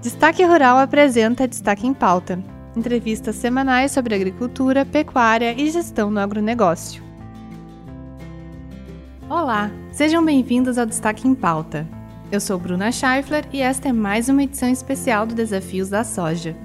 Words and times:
Destaque 0.00 0.44
Rural 0.44 0.78
apresenta 0.78 1.48
Destaque 1.48 1.84
em 1.84 1.92
Pauta, 1.92 2.38
entrevistas 2.76 3.34
semanais 3.34 3.90
sobre 3.90 4.14
agricultura, 4.14 4.86
pecuária 4.86 5.52
e 5.60 5.68
gestão 5.72 6.08
no 6.08 6.20
agronegócio. 6.20 7.02
Olá, 9.28 9.72
sejam 9.90 10.24
bem-vindos 10.24 10.78
ao 10.78 10.86
Destaque 10.86 11.26
em 11.26 11.34
Pauta. 11.34 11.84
Eu 12.30 12.40
sou 12.40 12.56
Bruna 12.60 12.92
Scheifler 12.92 13.44
e 13.52 13.60
esta 13.60 13.88
é 13.88 13.92
mais 13.92 14.28
uma 14.28 14.44
edição 14.44 14.70
especial 14.70 15.26
do 15.26 15.34
Desafios 15.34 15.88
da 15.88 16.04
Soja. 16.04 16.56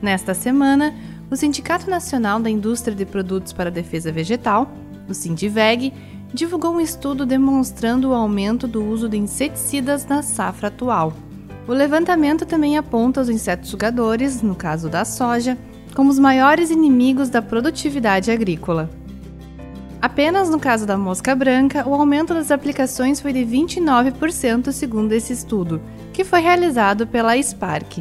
Nesta 0.00 0.32
semana, 0.32 0.94
o 1.28 1.34
Sindicato 1.34 1.90
Nacional 1.90 2.38
da 2.38 2.48
Indústria 2.48 2.94
de 2.94 3.04
Produtos 3.04 3.52
para 3.52 3.68
a 3.68 3.72
Defesa 3.72 4.12
Vegetal, 4.12 4.70
o 5.08 5.12
Sindiveg, 5.12 5.92
divulgou 6.32 6.72
um 6.76 6.80
estudo 6.80 7.26
demonstrando 7.26 8.10
o 8.10 8.14
aumento 8.14 8.68
do 8.68 8.84
uso 8.84 9.08
de 9.08 9.16
inseticidas 9.16 10.06
na 10.06 10.22
safra 10.22 10.68
atual. 10.68 11.12
O 11.70 11.72
levantamento 11.72 12.44
também 12.44 12.76
aponta 12.76 13.20
os 13.20 13.28
insetos 13.28 13.70
sugadores, 13.70 14.42
no 14.42 14.56
caso 14.56 14.88
da 14.88 15.04
soja, 15.04 15.56
como 15.94 16.10
os 16.10 16.18
maiores 16.18 16.68
inimigos 16.68 17.28
da 17.28 17.40
produtividade 17.40 18.28
agrícola. 18.28 18.90
Apenas 20.02 20.50
no 20.50 20.58
caso 20.58 20.84
da 20.84 20.98
mosca 20.98 21.32
branca, 21.32 21.88
o 21.88 21.94
aumento 21.94 22.34
das 22.34 22.50
aplicações 22.50 23.20
foi 23.20 23.32
de 23.32 23.46
29%, 23.46 24.72
segundo 24.72 25.12
esse 25.12 25.32
estudo, 25.32 25.80
que 26.12 26.24
foi 26.24 26.40
realizado 26.40 27.06
pela 27.06 27.40
Spark. 27.40 27.98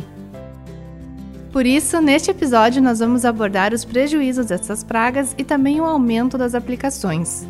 Por 1.52 1.64
isso, 1.64 2.02
neste 2.02 2.32
episódio, 2.32 2.82
nós 2.82 2.98
vamos 2.98 3.24
abordar 3.24 3.72
os 3.72 3.86
prejuízos 3.86 4.48
dessas 4.48 4.84
pragas 4.84 5.36
e 5.38 5.44
também 5.44 5.80
o 5.80 5.86
aumento 5.86 6.40
das 6.40 6.56
aplicações. 6.56 7.46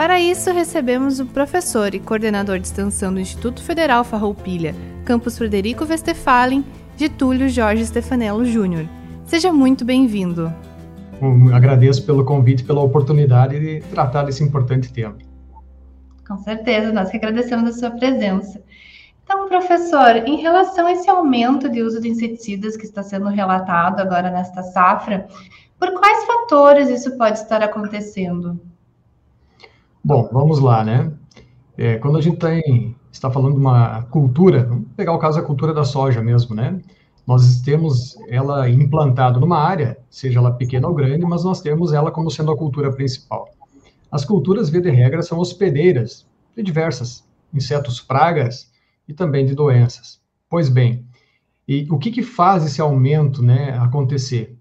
Para 0.00 0.18
isso, 0.18 0.50
recebemos 0.50 1.20
o 1.20 1.26
professor 1.26 1.94
e 1.94 2.00
coordenador 2.00 2.58
de 2.58 2.66
extensão 2.66 3.12
do 3.12 3.20
Instituto 3.20 3.62
Federal 3.62 4.02
Farroupilha, 4.02 4.74
campus 5.04 5.36
Frederico 5.36 5.84
Westphalen, 5.84 6.64
Getúlio 6.96 7.50
Jorge 7.50 7.84
Stefanello 7.84 8.46
Júnior. 8.46 8.88
Seja 9.26 9.52
muito 9.52 9.84
bem-vindo. 9.84 10.50
Agradeço 11.52 12.06
pelo 12.06 12.24
convite, 12.24 12.64
pela 12.64 12.80
oportunidade 12.80 13.60
de 13.60 13.80
tratar 13.90 14.22
desse 14.22 14.42
importante 14.42 14.90
tema. 14.90 15.18
Com 16.26 16.38
certeza, 16.38 16.94
nós 16.94 17.10
que 17.10 17.18
agradecemos 17.18 17.68
a 17.68 17.78
sua 17.78 17.90
presença. 17.90 18.58
Então, 19.22 19.48
professor, 19.48 20.16
em 20.16 20.36
relação 20.36 20.86
a 20.86 20.92
esse 20.92 21.10
aumento 21.10 21.68
de 21.68 21.82
uso 21.82 22.00
de 22.00 22.08
inseticidas 22.08 22.74
que 22.74 22.86
está 22.86 23.02
sendo 23.02 23.28
relatado 23.28 24.00
agora 24.00 24.30
nesta 24.30 24.62
safra, 24.62 25.28
por 25.78 25.92
quais 25.92 26.24
fatores 26.24 26.88
isso 26.88 27.18
pode 27.18 27.36
estar 27.36 27.62
acontecendo? 27.62 28.58
Bom, 30.02 30.28
vamos 30.32 30.58
lá, 30.58 30.84
né? 30.84 31.12
É, 31.76 31.98
quando 31.98 32.18
a 32.18 32.20
gente 32.20 32.38
tem, 32.38 32.96
está 33.12 33.30
falando 33.30 33.54
de 33.54 33.60
uma 33.60 34.02
cultura, 34.04 34.64
vamos 34.64 34.86
pegar 34.96 35.12
o 35.12 35.18
caso 35.18 35.40
da 35.40 35.46
cultura 35.46 35.72
da 35.72 35.84
soja 35.84 36.22
mesmo, 36.22 36.54
né? 36.54 36.80
nós 37.30 37.60
temos 37.60 38.16
ela 38.28 38.68
implantada 38.68 39.38
numa 39.38 39.56
área, 39.56 39.96
seja 40.10 40.40
ela 40.40 40.50
pequena 40.50 40.88
ou 40.88 40.94
grande, 40.94 41.24
mas 41.24 41.44
nós 41.44 41.60
temos 41.60 41.92
ela 41.92 42.10
como 42.10 42.28
sendo 42.28 42.50
a 42.50 42.56
cultura 42.56 42.92
principal. 42.92 43.48
As 44.10 44.24
culturas, 44.24 44.68
via 44.68 44.80
de 44.80 44.90
regra, 44.90 45.22
são 45.22 45.38
hospedeiras 45.38 46.26
de 46.56 46.62
diversas 46.64 47.24
insetos 47.54 48.00
pragas 48.00 48.72
e 49.06 49.14
também 49.14 49.46
de 49.46 49.54
doenças. 49.54 50.20
Pois 50.48 50.68
bem, 50.68 51.06
e 51.68 51.86
o 51.88 51.98
que, 51.98 52.10
que 52.10 52.22
faz 52.22 52.64
esse 52.64 52.80
aumento 52.80 53.44
né, 53.44 53.78
acontecer? 53.78 54.58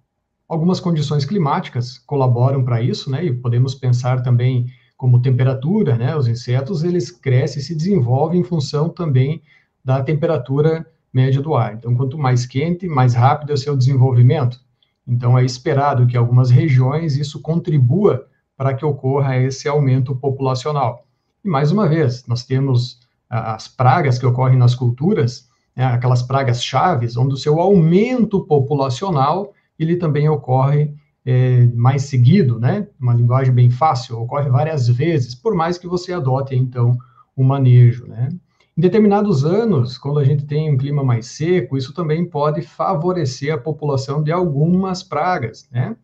Algumas 0.48 0.80
condições 0.80 1.26
climáticas 1.26 1.98
colaboram 1.98 2.64
para 2.64 2.84
isso, 2.84 3.10
né, 3.10 3.26
e 3.26 3.34
podemos 3.34 3.74
pensar 3.74 4.22
também 4.22 4.68
como 5.00 5.22
temperatura, 5.22 5.98
né, 5.98 6.14
os 6.14 6.28
insetos 6.28 6.84
eles 6.84 7.10
crescem 7.10 7.62
e 7.62 7.64
se 7.64 7.74
desenvolvem 7.74 8.42
em 8.42 8.44
função 8.44 8.90
também 8.90 9.42
da 9.82 10.04
temperatura 10.04 10.86
média 11.14 11.42
do 11.42 11.56
ar. 11.56 11.74
Então, 11.74 11.96
quanto 11.96 12.18
mais 12.18 12.46
quente, 12.46 12.86
mais 12.86 13.14
rápido 13.14 13.52
é 13.52 13.54
o 13.54 13.58
seu 13.58 13.78
desenvolvimento. 13.78 14.60
Então, 15.08 15.40
é 15.40 15.46
esperado 15.46 16.06
que 16.06 16.18
algumas 16.18 16.50
regiões 16.50 17.16
isso 17.16 17.42
contribua 17.42 18.28
para 18.58 18.74
que 18.74 18.84
ocorra 18.84 19.38
esse 19.38 19.70
aumento 19.70 20.14
populacional. 20.14 21.08
E, 21.46 21.48
mais 21.48 21.72
uma 21.72 21.88
vez, 21.88 22.28
nós 22.28 22.44
temos 22.44 23.00
as 23.30 23.70
pragas 23.70 24.20
que 24.20 24.26
ocorrem 24.26 24.58
nas 24.58 24.76
culturas, 24.76 25.48
né, 25.74 25.86
aquelas 25.86 26.22
pragas 26.22 26.62
chaves, 26.62 27.16
onde 27.16 27.36
o 27.36 27.38
seu 27.38 27.62
aumento 27.62 28.46
populacional, 28.46 29.54
ele 29.80 29.96
também 29.96 30.28
ocorre 30.28 30.94
é, 31.26 31.66
mais 31.68 32.04
seguido, 32.04 32.60
né, 32.60 32.88
uma 33.00 33.14
linguagem 33.14 33.54
bem 33.54 33.70
fácil, 33.70 34.20
ocorre 34.20 34.50
várias 34.50 34.88
vezes, 34.88 35.36
por 35.36 35.54
mais 35.54 35.78
que 35.78 35.88
você 35.88 36.14
adote, 36.14 36.56
então, 36.56 36.98
o 37.36 37.44
manejo, 37.44 38.08
né. 38.08 38.30
Em 38.78 38.82
determinados 38.82 39.44
anos, 39.44 39.98
quando 39.98 40.20
a 40.20 40.24
gente 40.24 40.46
tem 40.46 40.72
um 40.72 40.78
clima 40.78 41.04
mais 41.04 41.26
seco, 41.26 41.78
isso 41.78 41.94
também 41.94 42.24
pode 42.24 42.62
favorecer 42.62 43.54
a 43.54 43.58
população 43.58 44.24
de 44.24 44.32
algumas 44.32 45.04
pragas, 45.04 45.68
né? 45.70 45.98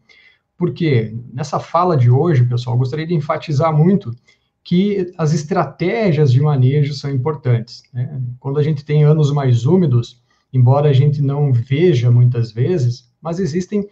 Porque 0.57 1.15
nessa 1.33 1.57
fala 1.57 1.95
de 1.95 2.09
hoje, 2.11 2.43
pessoal, 2.43 2.77
gostaria 2.77 3.07
de 3.07 3.13
enfatizar 3.13 3.73
muito 3.73 4.11
que 4.61 5.13
as 5.17 5.33
estratégias 5.33 6.31
de 6.33 6.41
manejo 6.41 6.93
são 6.93 7.09
importantes. 7.11 7.83
Né? 7.93 8.21
Quando 8.41 8.59
a 8.59 8.63
gente 8.63 8.83
tem 8.83 9.05
anos 9.05 9.31
mais 9.31 9.65
úmidos, 9.65 10.21
embora 10.51 10.89
a 10.89 10.93
gente 10.93 11.21
não 11.21 11.53
veja 11.53 12.11
muitas 12.11 12.51
vezes, 12.51 13.09
mas 13.21 13.39
existem 13.39 13.87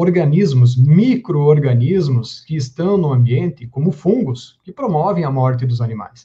organismos, 0.00 0.76
micro-organismos 0.76 2.40
que 2.42 2.54
estão 2.54 2.96
no 2.96 3.12
ambiente, 3.12 3.66
como 3.66 3.90
fungos, 3.90 4.56
que 4.62 4.70
promovem 4.70 5.24
a 5.24 5.30
morte 5.30 5.66
dos 5.66 5.80
animais. 5.80 6.24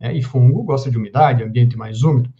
Né? 0.00 0.16
E 0.16 0.22
fungo 0.22 0.62
gosta 0.62 0.90
de 0.90 0.96
umidade, 0.96 1.44
ambiente 1.44 1.76
mais 1.76 2.02
úmido. 2.02 2.32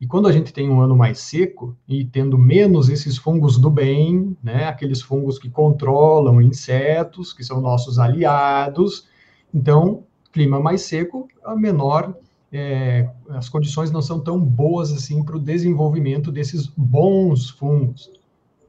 E 0.00 0.06
quando 0.06 0.28
a 0.28 0.32
gente 0.32 0.52
tem 0.52 0.70
um 0.70 0.80
ano 0.80 0.96
mais 0.96 1.18
seco 1.18 1.76
e 1.88 2.04
tendo 2.04 2.38
menos 2.38 2.88
esses 2.88 3.18
fungos 3.18 3.58
do 3.58 3.68
bem, 3.68 4.36
né, 4.40 4.66
aqueles 4.66 5.02
fungos 5.02 5.40
que 5.40 5.50
controlam 5.50 6.40
insetos, 6.40 7.32
que 7.32 7.42
são 7.42 7.60
nossos 7.60 7.98
aliados, 7.98 9.08
então, 9.52 10.04
clima 10.30 10.60
mais 10.60 10.82
seco, 10.82 11.26
a 11.44 11.56
menor, 11.56 12.16
é, 12.52 13.10
as 13.30 13.48
condições 13.48 13.90
não 13.90 14.00
são 14.00 14.20
tão 14.20 14.38
boas 14.38 14.92
assim 14.92 15.24
para 15.24 15.36
o 15.36 15.40
desenvolvimento 15.40 16.30
desses 16.30 16.68
bons 16.68 17.50
fungos. 17.50 18.08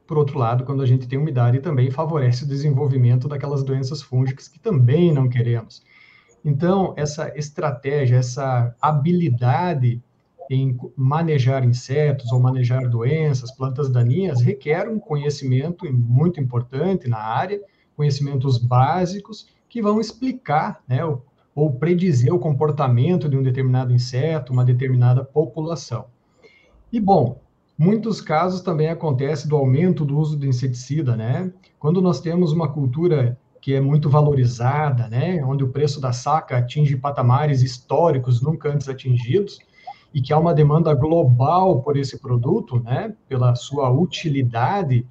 Por 0.10 0.18
outro 0.18 0.40
lado, 0.40 0.64
quando 0.64 0.82
a 0.82 0.88
gente 0.88 1.08
tem 1.08 1.20
umidade, 1.20 1.60
também 1.60 1.92
favorece 1.92 2.44
o 2.44 2.48
desenvolvimento 2.48 3.28
daquelas 3.28 3.64
doenças 3.64 4.02
fúngicas 4.02 4.48
que 4.48 4.58
também 4.58 5.14
não 5.14 5.30
queremos. 5.30 5.84
Então, 6.44 6.96
essa 6.98 7.32
estratégia, 7.38 8.16
essa 8.16 8.76
habilidade 8.82 10.02
em 10.50 10.76
manejar 10.98 11.64
insetos 11.64 12.32
ou 12.32 12.40
manejar 12.40 12.90
doenças, 12.90 13.52
plantas 13.52 13.88
daninhas, 13.88 14.42
requer 14.42 14.90
um 14.90 15.00
conhecimento 15.00 15.86
muito 15.94 16.40
importante 16.40 17.08
na 17.08 17.20
área, 17.20 17.62
conhecimentos 17.96 18.58
básicos 18.58 19.46
que 19.70 19.80
vão 19.80 20.02
explicar, 20.02 20.82
né, 20.88 21.06
ou, 21.06 21.24
ou 21.54 21.74
predizer 21.74 22.34
o 22.34 22.40
comportamento 22.40 23.30
de 23.30 23.38
um 23.38 23.44
determinado 23.44 23.94
inseto, 23.94 24.52
uma 24.52 24.66
determinada 24.66 25.24
população. 25.24 26.06
E 26.92 27.00
bom, 27.00 27.40
muitos 27.80 28.20
casos 28.20 28.60
também 28.60 28.90
acontece 28.90 29.48
do 29.48 29.56
aumento 29.56 30.04
do 30.04 30.18
uso 30.18 30.38
de 30.38 30.50
inseticida, 30.50 31.16
né? 31.16 31.50
Quando 31.80 32.02
nós 32.02 32.20
temos 32.20 32.52
uma 32.52 32.68
cultura 32.68 33.40
que 33.62 33.74
é 33.74 33.80
muito 33.80 34.10
valorizada, 34.10 35.08
né, 35.08 35.44
onde 35.44 35.64
o 35.64 35.70
preço 35.70 36.00
da 36.00 36.12
saca 36.12 36.58
atinge 36.58 36.96
patamares 36.98 37.62
históricos 37.62 38.42
nunca 38.42 38.70
antes 38.70 38.88
atingidos, 38.88 39.60
e 40.14 40.22
que 40.22 40.34
há 40.34 40.40
uma 40.40 40.54
demanda 40.54 40.94
global 40.94 41.82
por 41.82 41.96
esse 41.96 42.20
produto, 42.20 42.82
né, 42.82 43.14
pela 43.28 43.56
sua 43.56 43.90
utilidade, 43.90 45.06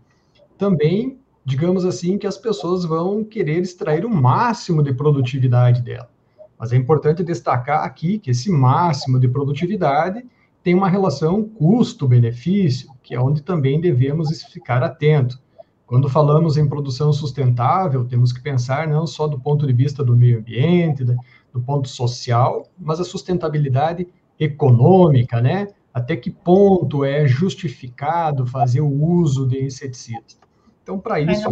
também, 0.58 1.18
digamos 1.44 1.84
assim, 1.84 2.18
que 2.18 2.26
as 2.26 2.36
pessoas 2.36 2.84
vão 2.84 3.24
querer 3.24 3.60
extrair 3.60 4.04
o 4.04 4.10
máximo 4.10 4.82
de 4.82 4.92
produtividade 4.92 5.82
dela. 5.82 6.10
Mas 6.58 6.72
é 6.72 6.76
importante 6.76 7.22
destacar 7.22 7.84
aqui 7.84 8.18
que 8.18 8.30
esse 8.30 8.50
máximo 8.50 9.20
de 9.20 9.28
produtividade 9.28 10.24
tem 10.68 10.74
uma 10.74 10.90
relação 10.90 11.42
custo-benefício, 11.42 12.90
que 13.02 13.14
é 13.14 13.18
onde 13.18 13.40
também 13.40 13.80
devemos 13.80 14.28
ficar 14.52 14.82
atento. 14.82 15.40
Quando 15.86 16.10
falamos 16.10 16.58
em 16.58 16.68
produção 16.68 17.10
sustentável, 17.10 18.04
temos 18.04 18.34
que 18.34 18.42
pensar 18.42 18.86
não 18.86 19.06
só 19.06 19.26
do 19.26 19.40
ponto 19.40 19.66
de 19.66 19.72
vista 19.72 20.04
do 20.04 20.14
meio 20.14 20.40
ambiente, 20.40 21.04
do 21.04 21.62
ponto 21.62 21.88
social, 21.88 22.68
mas 22.78 23.00
a 23.00 23.04
sustentabilidade 23.04 24.06
econômica, 24.38 25.40
né? 25.40 25.68
Até 25.90 26.14
que 26.14 26.30
ponto 26.30 27.02
é 27.02 27.26
justificado 27.26 28.46
fazer 28.46 28.82
o 28.82 28.92
uso 28.92 29.48
de 29.48 29.64
inseticidas? 29.64 30.38
Então, 30.82 30.98
para 30.98 31.18
isso. 31.18 31.48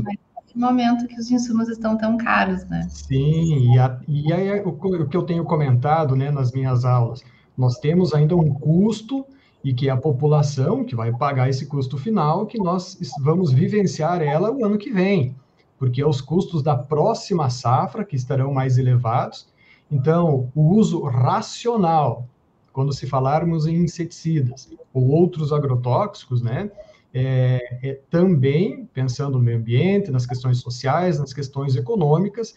Momento 0.55 1.06
que 1.06 1.19
os 1.19 1.31
insumos 1.31 1.70
estão 1.70 1.96
tão 1.96 2.19
caros, 2.19 2.67
né? 2.67 2.87
Sim, 2.91 3.73
e, 3.73 3.79
a, 3.79 3.99
e 4.06 4.31
aí 4.31 4.61
o, 4.61 4.69
o 4.69 5.08
que 5.08 5.17
eu 5.17 5.23
tenho 5.23 5.44
comentado 5.44 6.14
né, 6.14 6.31
nas 6.31 6.52
minhas 6.52 6.85
aulas, 6.85 7.23
nós 7.56 7.79
temos 7.79 8.12
ainda 8.12 8.37
um 8.37 8.53
custo 8.53 9.25
e 9.64 9.73
que 9.73 9.88
é 9.88 9.91
a 9.91 9.97
população 9.97 10.85
que 10.85 10.94
vai 10.94 11.12
pagar 11.12 11.49
esse 11.49 11.67
custo 11.67 11.99
final, 11.99 12.47
que 12.47 12.58
nós 12.58 12.97
vamos 13.20 13.53
vivenciar 13.53 14.23
ela 14.23 14.53
o 14.53 14.64
ano 14.64 14.79
que 14.79 14.93
vem, 14.93 15.35
porque 15.79 16.00
é 16.00 16.06
os 16.06 16.20
custos 16.20 16.62
da 16.62 16.76
próxima 16.76 17.50
safra 17.50 18.05
que 18.05 18.14
estarão 18.14 18.53
mais 18.53 18.79
elevados. 18.79 19.49
Então, 19.91 20.50
o 20.55 20.75
uso 20.75 21.03
racional, 21.03 22.29
quando 22.73 22.93
se 22.93 23.06
falarmos 23.06 23.67
em 23.67 23.75
inseticidas 23.76 24.70
ou 24.93 25.08
outros 25.08 25.53
agrotóxicos, 25.53 26.43
né, 26.43 26.70
é, 27.12 27.79
é, 27.82 28.00
também 28.11 28.88
pensando 28.93 29.38
no 29.38 29.44
meio 29.44 29.58
ambiente, 29.58 30.11
nas 30.11 30.26
questões 30.26 30.58
sociais, 30.58 31.19
nas 31.19 31.32
questões 31.32 31.75
econômicas, 31.75 32.55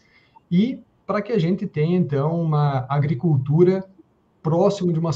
e 0.51 0.79
para 1.07 1.21
que 1.21 1.31
a 1.31 1.39
gente 1.39 1.65
tenha, 1.65 1.97
então, 1.97 2.39
uma 2.39 2.85
agricultura 2.89 3.83
próximo 4.41 4.91
de 4.93 4.99
uma 4.99 5.11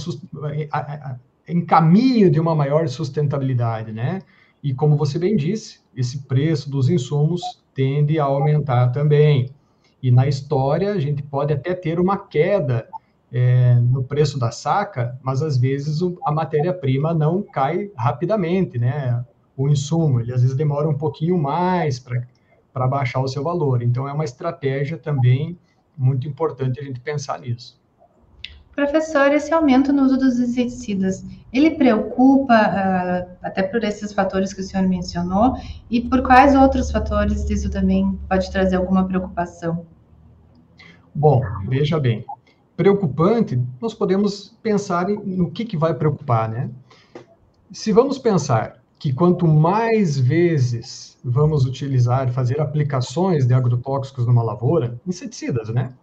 em 1.47 1.65
caminho 1.65 2.29
de 2.29 2.39
uma 2.39 2.55
maior 2.55 2.87
sustentabilidade, 2.87 3.91
né? 3.91 4.21
E 4.61 4.73
como 4.73 4.95
você 4.95 5.19
bem 5.19 5.35
disse, 5.35 5.81
esse 5.95 6.19
preço 6.19 6.69
dos 6.69 6.89
insumos 6.89 7.41
tende 7.73 8.17
a 8.17 8.23
aumentar 8.23 8.89
também. 8.89 9.49
E 10.01 10.09
na 10.09 10.27
história 10.27 10.93
a 10.93 10.99
gente 10.99 11.21
pode 11.21 11.53
até 11.53 11.73
ter 11.73 11.99
uma 11.99 12.17
queda 12.17 12.87
é, 13.31 13.75
no 13.75 14.03
preço 14.03 14.39
da 14.39 14.51
saca, 14.51 15.19
mas 15.21 15.41
às 15.41 15.57
vezes 15.57 15.99
a 16.23 16.31
matéria-prima 16.31 17.13
não 17.13 17.41
cai 17.41 17.91
rapidamente, 17.95 18.77
né? 18.77 19.23
O 19.57 19.67
insumo, 19.67 20.19
ele 20.19 20.33
às 20.33 20.41
vezes 20.41 20.55
demora 20.55 20.87
um 20.87 20.97
pouquinho 20.97 21.37
mais 21.37 21.99
para 21.99 22.87
baixar 22.87 23.21
o 23.21 23.27
seu 23.27 23.43
valor. 23.43 23.81
Então 23.81 24.07
é 24.07 24.13
uma 24.13 24.23
estratégia 24.23 24.97
também 24.97 25.57
muito 25.97 26.27
importante 26.27 26.79
a 26.79 26.83
gente 26.83 26.99
pensar 26.99 27.39
nisso. 27.39 27.82
Professor, 28.75 29.31
esse 29.31 29.53
aumento 29.53 29.93
no 29.93 30.03
uso 30.03 30.17
dos 30.17 30.39
inseticidas, 30.39 31.23
ele 31.51 31.71
preocupa, 31.71 32.53
uh, 32.53 33.37
até 33.43 33.61
por 33.61 33.83
esses 33.83 34.11
fatores 34.11 34.51
que 34.51 34.61
o 34.61 34.63
senhor 34.63 34.87
mencionou, 34.87 35.55
e 35.91 36.01
por 36.01 36.23
quais 36.23 36.55
outros 36.55 36.89
fatores 36.89 37.47
isso 37.49 37.69
também 37.69 38.19
pode 38.27 38.51
trazer 38.51 38.77
alguma 38.77 39.07
preocupação? 39.07 39.85
Bom, 41.13 41.41
veja 41.67 41.99
bem, 41.99 42.25
preocupante, 42.75 43.61
nós 43.79 43.93
podemos 43.93 44.57
pensar 44.63 45.07
no 45.07 45.51
que, 45.51 45.65
que 45.65 45.77
vai 45.77 45.93
preocupar, 45.93 46.49
né? 46.49 46.71
Se 47.71 47.91
vamos 47.91 48.17
pensar 48.17 48.81
que 48.97 49.13
quanto 49.13 49.47
mais 49.47 50.17
vezes 50.17 51.17
vamos 51.23 51.65
utilizar, 51.65 52.31
fazer 52.31 52.59
aplicações 52.59 53.45
de 53.45 53.53
agrotóxicos 53.53 54.25
numa 54.25 54.41
lavoura, 54.41 54.99
inseticidas, 55.05 55.69
né? 55.69 55.93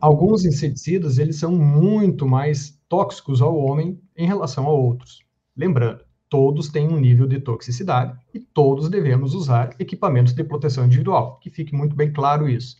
Alguns 0.00 0.44
inseticidas 0.44 1.18
eles 1.18 1.36
são 1.36 1.52
muito 1.52 2.26
mais 2.26 2.78
tóxicos 2.88 3.42
ao 3.42 3.56
homem 3.56 4.00
em 4.16 4.26
relação 4.26 4.66
a 4.66 4.72
outros. 4.72 5.22
Lembrando, 5.56 6.04
todos 6.28 6.68
têm 6.68 6.88
um 6.88 6.98
nível 6.98 7.26
de 7.26 7.40
toxicidade 7.40 8.18
e 8.32 8.38
todos 8.38 8.88
devemos 8.88 9.34
usar 9.34 9.74
equipamentos 9.78 10.32
de 10.32 10.44
proteção 10.44 10.86
individual, 10.86 11.38
que 11.40 11.50
fique 11.50 11.74
muito 11.74 11.94
bem 11.94 12.12
claro 12.12 12.48
isso. 12.48 12.76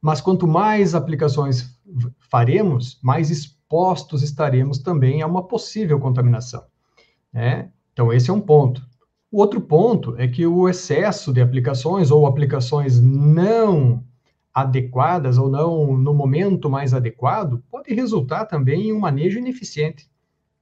Mas 0.00 0.20
quanto 0.20 0.46
mais 0.46 0.94
aplicações 0.94 1.78
faremos, 2.30 2.98
mais 3.02 3.30
expostos 3.30 4.22
estaremos 4.22 4.78
também 4.78 5.22
a 5.22 5.26
uma 5.26 5.42
possível 5.46 5.98
contaminação. 5.98 6.64
Né? 7.32 7.70
Então, 7.92 8.12
esse 8.12 8.28
é 8.28 8.32
um 8.32 8.40
ponto. 8.40 8.82
O 9.30 9.40
outro 9.40 9.60
ponto 9.60 10.14
é 10.18 10.28
que 10.28 10.46
o 10.46 10.68
excesso 10.68 11.32
de 11.32 11.40
aplicações 11.40 12.10
ou 12.10 12.26
aplicações 12.26 13.00
não 13.00 14.04
adequadas 14.54 15.36
ou 15.36 15.50
não 15.50 15.96
no 15.96 16.14
momento 16.14 16.70
mais 16.70 16.94
adequado, 16.94 17.60
pode 17.70 17.92
resultar 17.92 18.46
também 18.46 18.88
em 18.88 18.92
um 18.92 19.00
manejo 19.00 19.38
ineficiente, 19.38 20.08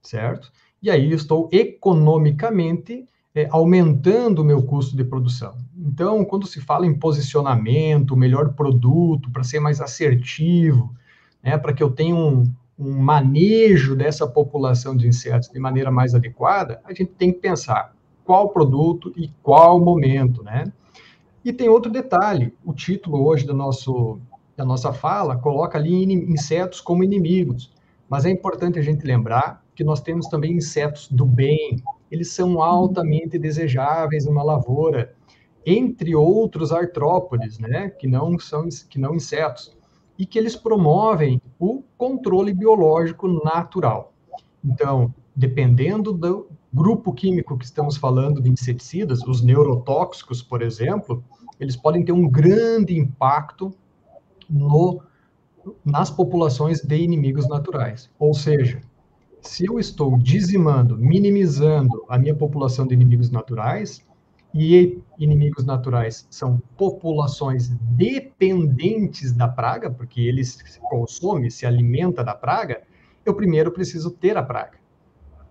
certo? 0.01 0.51
E 0.81 0.89
aí 0.89 1.11
eu 1.11 1.15
estou 1.15 1.47
economicamente 1.51 3.07
é, 3.35 3.47
aumentando 3.51 4.41
o 4.41 4.45
meu 4.45 4.63
custo 4.63 4.97
de 4.97 5.03
produção. 5.03 5.55
Então, 5.77 6.25
quando 6.25 6.47
se 6.47 6.59
fala 6.59 6.85
em 6.85 6.93
posicionamento, 6.93 8.17
melhor 8.17 8.53
produto, 8.53 9.31
para 9.31 9.43
ser 9.43 9.59
mais 9.59 9.79
assertivo, 9.79 10.93
né, 11.41 11.57
para 11.57 11.73
que 11.73 11.81
eu 11.81 11.91
tenha 11.91 12.15
um, 12.15 12.43
um 12.77 12.91
manejo 12.91 13.95
dessa 13.95 14.27
população 14.27 14.95
de 14.95 15.07
insetos 15.07 15.49
de 15.49 15.59
maneira 15.59 15.91
mais 15.91 16.15
adequada, 16.15 16.81
a 16.83 16.93
gente 16.93 17.11
tem 17.11 17.31
que 17.31 17.39
pensar 17.39 17.93
qual 18.23 18.49
produto 18.49 19.13
e 19.15 19.29
qual 19.41 19.79
momento, 19.79 20.43
né? 20.43 20.71
E 21.43 21.51
tem 21.51 21.69
outro 21.69 21.91
detalhe: 21.91 22.53
o 22.63 22.73
título 22.73 23.25
hoje 23.25 23.45
do 23.45 23.53
nosso, 23.53 24.19
da 24.55 24.63
nossa 24.63 24.93
fala 24.93 25.37
coloca 25.37 25.77
ali 25.77 26.03
insetos 26.03 26.79
como 26.79 27.03
inimigos. 27.03 27.73
Mas 28.09 28.25
é 28.25 28.29
importante 28.29 28.79
a 28.79 28.81
gente 28.81 29.05
lembrar 29.05 29.63
que 29.75 29.83
nós 29.83 30.01
temos 30.01 30.27
também 30.27 30.53
insetos 30.53 31.07
do 31.09 31.25
bem. 31.25 31.81
Eles 32.11 32.31
são 32.31 32.61
altamente 32.61 33.39
desejáveis 33.39 34.25
numa 34.25 34.43
lavoura, 34.43 35.15
entre 35.65 36.15
outros 36.15 36.71
artrópodes, 36.71 37.57
né, 37.57 37.89
que 37.89 38.07
não 38.07 38.37
são 38.37 38.67
que 38.89 38.99
não 38.99 39.15
insetos, 39.15 39.75
e 40.17 40.25
que 40.25 40.37
eles 40.37 40.55
promovem 40.55 41.41
o 41.59 41.81
controle 41.97 42.53
biológico 42.53 43.27
natural. 43.27 44.13
Então, 44.63 45.13
dependendo 45.35 46.13
do 46.13 46.47
grupo 46.73 47.13
químico 47.13 47.57
que 47.57 47.65
estamos 47.65 47.97
falando 47.97 48.41
de 48.41 48.49
inseticidas, 48.49 49.21
os 49.23 49.41
neurotóxicos, 49.41 50.41
por 50.41 50.61
exemplo, 50.61 51.23
eles 51.59 51.75
podem 51.75 52.03
ter 52.03 52.11
um 52.11 52.27
grande 52.27 52.97
impacto 52.97 53.73
no, 54.49 55.01
nas 55.85 56.09
populações 56.09 56.81
de 56.81 56.97
inimigos 56.97 57.47
naturais. 57.47 58.09
Ou 58.17 58.33
seja, 58.33 58.81
se 59.41 59.65
eu 59.65 59.79
estou 59.79 60.17
dizimando, 60.17 60.97
minimizando 60.97 62.03
a 62.07 62.17
minha 62.17 62.35
população 62.35 62.87
de 62.87 62.93
inimigos 62.93 63.29
naturais, 63.29 64.03
e 64.53 65.01
inimigos 65.17 65.65
naturais 65.65 66.27
são 66.29 66.61
populações 66.77 67.69
dependentes 67.69 69.33
da 69.33 69.47
praga, 69.47 69.89
porque 69.89 70.21
eles 70.21 70.79
consomem, 70.89 71.49
se 71.49 71.65
alimenta 71.65 72.23
da 72.23 72.35
praga, 72.35 72.83
eu 73.25 73.33
primeiro 73.33 73.71
preciso 73.71 74.11
ter 74.11 74.37
a 74.37 74.43
praga, 74.43 74.77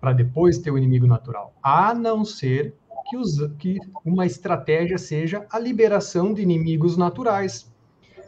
para 0.02 0.12
depois 0.12 0.58
ter 0.58 0.72
o 0.72 0.76
inimigo 0.76 1.06
natural. 1.06 1.54
A 1.62 1.94
não 1.94 2.24
ser 2.24 2.74
que, 3.08 3.16
usa, 3.16 3.54
que 3.56 3.78
uma 4.04 4.26
estratégia 4.26 4.98
seja 4.98 5.46
a 5.48 5.60
liberação 5.60 6.34
de 6.34 6.42
inimigos 6.42 6.96
naturais 6.96 7.72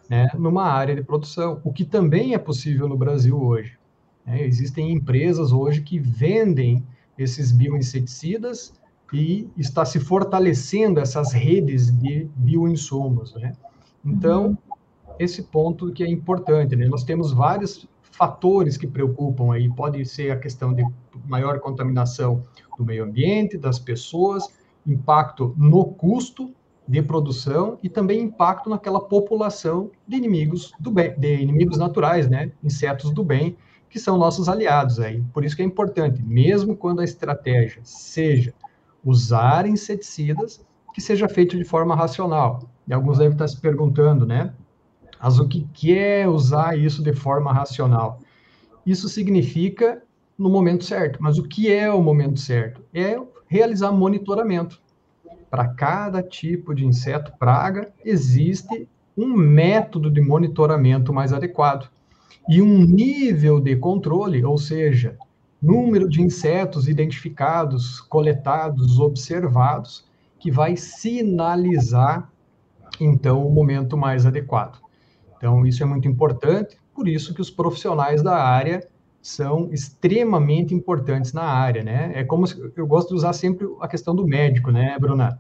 né, 0.09 0.29
numa 0.38 0.62
área 0.62 0.94
de 0.94 1.03
produção, 1.03 1.61
o 1.65 1.73
que 1.73 1.85
também 1.85 2.32
é 2.32 2.38
possível 2.38 2.87
no 2.88 2.97
Brasil 2.97 3.43
hoje. 3.43 3.76
Né? 4.25 4.44
Existem 4.44 4.93
empresas 4.93 5.50
hoje 5.50 5.81
que 5.81 5.99
vendem 5.99 6.87
esses 7.19 7.50
bioinseticidas 7.50 8.73
e 9.12 9.49
está 9.56 9.85
se 9.85 9.99
fortalecendo 9.99 11.00
essas 11.00 11.32
redes 11.32 11.91
de 11.91 12.29
bioinsumos. 12.37 13.35
Né? 13.35 13.53
Então, 14.05 14.56
esse 15.19 15.43
ponto 15.43 15.91
que 15.91 16.05
é 16.05 16.09
importante, 16.09 16.76
né? 16.76 16.87
nós 16.87 17.03
temos 17.03 17.32
vários 17.32 17.88
fatores 18.16 18.76
que 18.76 18.87
preocupam 18.87 19.52
aí, 19.52 19.69
pode 19.69 20.05
ser 20.05 20.31
a 20.31 20.38
questão 20.38 20.72
de 20.72 20.84
maior 21.26 21.58
contaminação 21.58 22.43
do 22.78 22.84
meio 22.84 23.05
ambiente, 23.05 23.59
das 23.59 23.78
pessoas, 23.78 24.49
impacto 24.87 25.54
no 25.56 25.85
custo 25.85 26.52
de 26.87 27.02
produção 27.02 27.78
e 27.83 27.88
também 27.88 28.21
impacto 28.21 28.68
naquela 28.68 29.00
população 29.00 29.90
de 30.06 30.16
inimigos 30.16 30.73
do 30.78 30.90
bem, 30.90 31.18
de 31.18 31.35
inimigos 31.40 31.78
naturais, 31.78 32.28
né, 32.28 32.52
insetos 32.62 33.11
do 33.11 33.25
bem, 33.25 33.56
que 33.88 33.99
são 33.99 34.18
nossos 34.18 34.49
aliados 34.49 35.00
aí. 35.00 35.23
Por 35.33 35.44
isso 35.44 35.56
que 35.56 35.62
é 35.62 35.64
importante, 35.64 36.23
mesmo 36.23 36.76
quando 36.76 37.00
a 37.00 37.04
estratégia 37.04 37.80
seja 37.85 38.52
usar 39.04 39.66
inseticidas, 39.66 40.64
que 40.92 41.00
seja 41.00 41.28
feito 41.28 41.56
de 41.56 41.64
forma 41.64 41.97
racional. 41.97 42.68
E 42.87 42.92
alguns 42.92 43.18
devem 43.18 43.33
estar 43.33 43.49
se 43.49 43.61
perguntando, 43.61 44.26
né? 44.26 44.52
O 45.21 45.49
que 45.49 45.97
é 45.97 46.28
usar 46.28 46.78
isso 46.78 47.02
de 47.02 47.12
forma 47.12 47.52
racional? 47.52 48.21
Isso 48.85 49.09
significa 49.09 50.02
no 50.38 50.50
momento 50.50 50.85
certo. 50.85 51.18
Mas 51.23 51.38
o 51.38 51.42
que 51.42 51.73
é 51.73 51.90
o 51.90 52.02
momento 52.02 52.38
certo? 52.38 52.83
É 52.92 53.18
realizar 53.47 53.92
monitoramento. 53.92 54.80
Para 55.50 55.68
cada 55.68 56.23
tipo 56.23 56.75
de 56.75 56.85
inseto 56.85 57.33
praga, 57.38 57.92
existe 58.04 58.88
um 59.16 59.28
método 59.37 60.11
de 60.11 60.21
monitoramento 60.21 61.12
mais 61.12 61.33
adequado 61.33 61.88
e 62.49 62.61
um 62.61 62.85
nível 62.85 63.61
de 63.61 63.76
controle, 63.76 64.44
ou 64.44 64.59
seja, 64.59 65.16
número 65.62 66.09
de 66.09 66.21
insetos 66.21 66.88
identificados, 66.88 68.00
coletados, 68.00 68.99
observados, 68.99 70.04
que 70.38 70.50
vai 70.50 70.76
sinalizar 70.76 72.30
então 73.00 73.47
o 73.47 73.50
momento 73.50 73.97
mais 73.97 74.26
adequado. 74.26 74.84
Então 75.44 75.66
isso 75.66 75.82
é 75.82 75.86
muito 75.86 76.08
importante, 76.08 76.78
por 76.94 77.06
isso 77.06 77.34
que 77.34 77.40
os 77.42 77.50
profissionais 77.50 78.22
da 78.22 78.34
área 78.34 78.82
são 79.20 79.70
extremamente 79.70 80.72
importantes 80.72 81.34
na 81.34 81.42
área, 81.42 81.84
né? 81.84 82.12
É 82.14 82.24
como 82.24 82.46
se, 82.46 82.72
eu 82.74 82.86
gosto 82.86 83.10
de 83.10 83.16
usar 83.16 83.34
sempre 83.34 83.68
a 83.78 83.86
questão 83.86 84.14
do 84.14 84.26
médico, 84.26 84.70
né, 84.70 84.98
Bruna? 84.98 85.38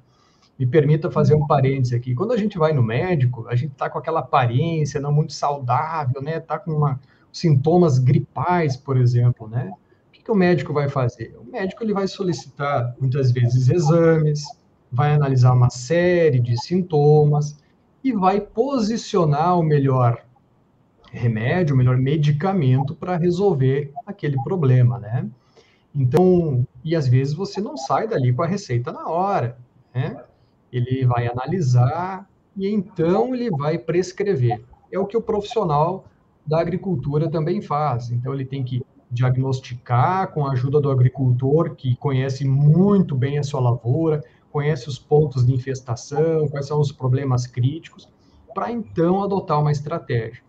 Me 0.58 0.66
permita 0.66 1.10
fazer 1.10 1.34
um 1.34 1.46
parêntese 1.46 1.94
aqui. 1.96 2.14
Quando 2.14 2.32
a 2.32 2.36
gente 2.36 2.58
vai 2.58 2.74
no 2.74 2.82
médico, 2.82 3.46
a 3.48 3.56
gente 3.56 3.72
está 3.72 3.88
com 3.88 3.98
aquela 3.98 4.20
aparência 4.20 5.00
não 5.00 5.10
muito 5.10 5.32
saudável, 5.32 6.20
né? 6.20 6.36
Está 6.36 6.58
com 6.58 6.72
uma, 6.72 7.00
sintomas 7.32 7.98
gripais, 7.98 8.76
por 8.76 8.98
exemplo, 8.98 9.48
né? 9.48 9.72
O 10.08 10.12
que, 10.12 10.22
que 10.22 10.30
o 10.30 10.34
médico 10.34 10.74
vai 10.74 10.90
fazer? 10.90 11.34
O 11.40 11.50
médico 11.50 11.82
ele 11.82 11.94
vai 11.94 12.06
solicitar 12.06 12.94
muitas 13.00 13.32
vezes 13.32 13.70
exames, 13.70 14.44
vai 14.92 15.14
analisar 15.14 15.54
uma 15.54 15.70
série 15.70 16.40
de 16.40 16.60
sintomas 16.60 17.56
e 18.04 18.12
vai 18.12 18.38
posicionar 18.38 19.58
o 19.58 19.62
melhor 19.62 20.22
remédio, 21.10 21.74
o 21.74 21.78
melhor 21.78 21.96
medicamento 21.96 22.94
para 22.94 23.16
resolver 23.16 23.92
aquele 24.06 24.36
problema, 24.44 24.98
né? 24.98 25.26
Então, 25.94 26.66
e 26.84 26.94
às 26.94 27.08
vezes 27.08 27.32
você 27.32 27.60
não 27.60 27.76
sai 27.78 28.06
dali 28.06 28.32
com 28.32 28.42
a 28.42 28.46
receita 28.46 28.92
na 28.92 29.08
hora, 29.08 29.56
né? 29.94 30.22
Ele 30.70 31.06
vai 31.06 31.26
analisar 31.26 32.28
e 32.54 32.68
então 32.68 33.34
ele 33.34 33.48
vai 33.50 33.78
prescrever. 33.78 34.62
É 34.92 34.98
o 34.98 35.06
que 35.06 35.16
o 35.16 35.22
profissional 35.22 36.04
da 36.46 36.60
agricultura 36.60 37.30
também 37.30 37.62
faz. 37.62 38.10
Então, 38.10 38.34
ele 38.34 38.44
tem 38.44 38.62
que 38.62 38.84
diagnosticar 39.10 40.32
com 40.32 40.44
a 40.44 40.52
ajuda 40.52 40.80
do 40.80 40.90
agricultor 40.90 41.74
que 41.76 41.96
conhece 41.96 42.44
muito 42.46 43.14
bem 43.14 43.38
a 43.38 43.42
sua 43.42 43.60
lavoura, 43.60 44.22
conhece 44.54 44.88
os 44.88 45.00
pontos 45.00 45.44
de 45.44 45.52
infestação, 45.52 46.46
quais 46.46 46.68
são 46.68 46.78
os 46.78 46.92
problemas 46.92 47.44
críticos, 47.44 48.08
para 48.54 48.70
então 48.70 49.20
adotar 49.20 49.60
uma 49.60 49.72
estratégia. 49.72 50.44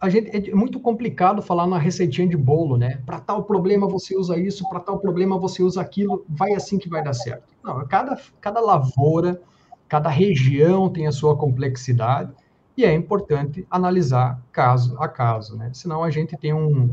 A 0.00 0.08
gente, 0.08 0.30
é 0.50 0.54
muito 0.54 0.78
complicado 0.78 1.42
falar 1.42 1.66
na 1.66 1.78
receitinha 1.78 2.28
de 2.28 2.36
bolo, 2.36 2.76
né? 2.76 3.02
Para 3.04 3.18
tal 3.18 3.42
problema 3.42 3.88
você 3.88 4.16
usa 4.16 4.38
isso, 4.38 4.68
para 4.68 4.78
tal 4.78 5.00
problema 5.00 5.36
você 5.36 5.64
usa 5.64 5.80
aquilo, 5.80 6.24
vai 6.28 6.52
assim 6.52 6.78
que 6.78 6.88
vai 6.88 7.02
dar 7.02 7.12
certo. 7.12 7.42
Não, 7.64 7.84
cada, 7.88 8.16
cada 8.40 8.60
lavoura, 8.60 9.42
cada 9.88 10.08
região 10.08 10.88
tem 10.88 11.08
a 11.08 11.12
sua 11.12 11.36
complexidade 11.36 12.32
e 12.76 12.84
é 12.84 12.94
importante 12.94 13.66
analisar 13.68 14.40
caso 14.52 14.96
a 15.00 15.08
caso, 15.08 15.56
né? 15.56 15.70
Senão 15.72 16.04
a 16.04 16.10
gente 16.10 16.36
tem 16.36 16.54
um, 16.54 16.88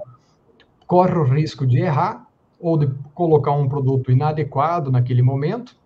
corre 0.87 1.13
o 1.13 1.23
risco 1.23 1.67
de 1.67 1.77
errar 1.77 2.27
ou 2.59 2.79
de 2.79 2.91
colocar 3.13 3.51
um 3.51 3.69
produto 3.69 4.11
inadequado 4.11 4.91
naquele 4.91 5.21
momento, 5.21 5.78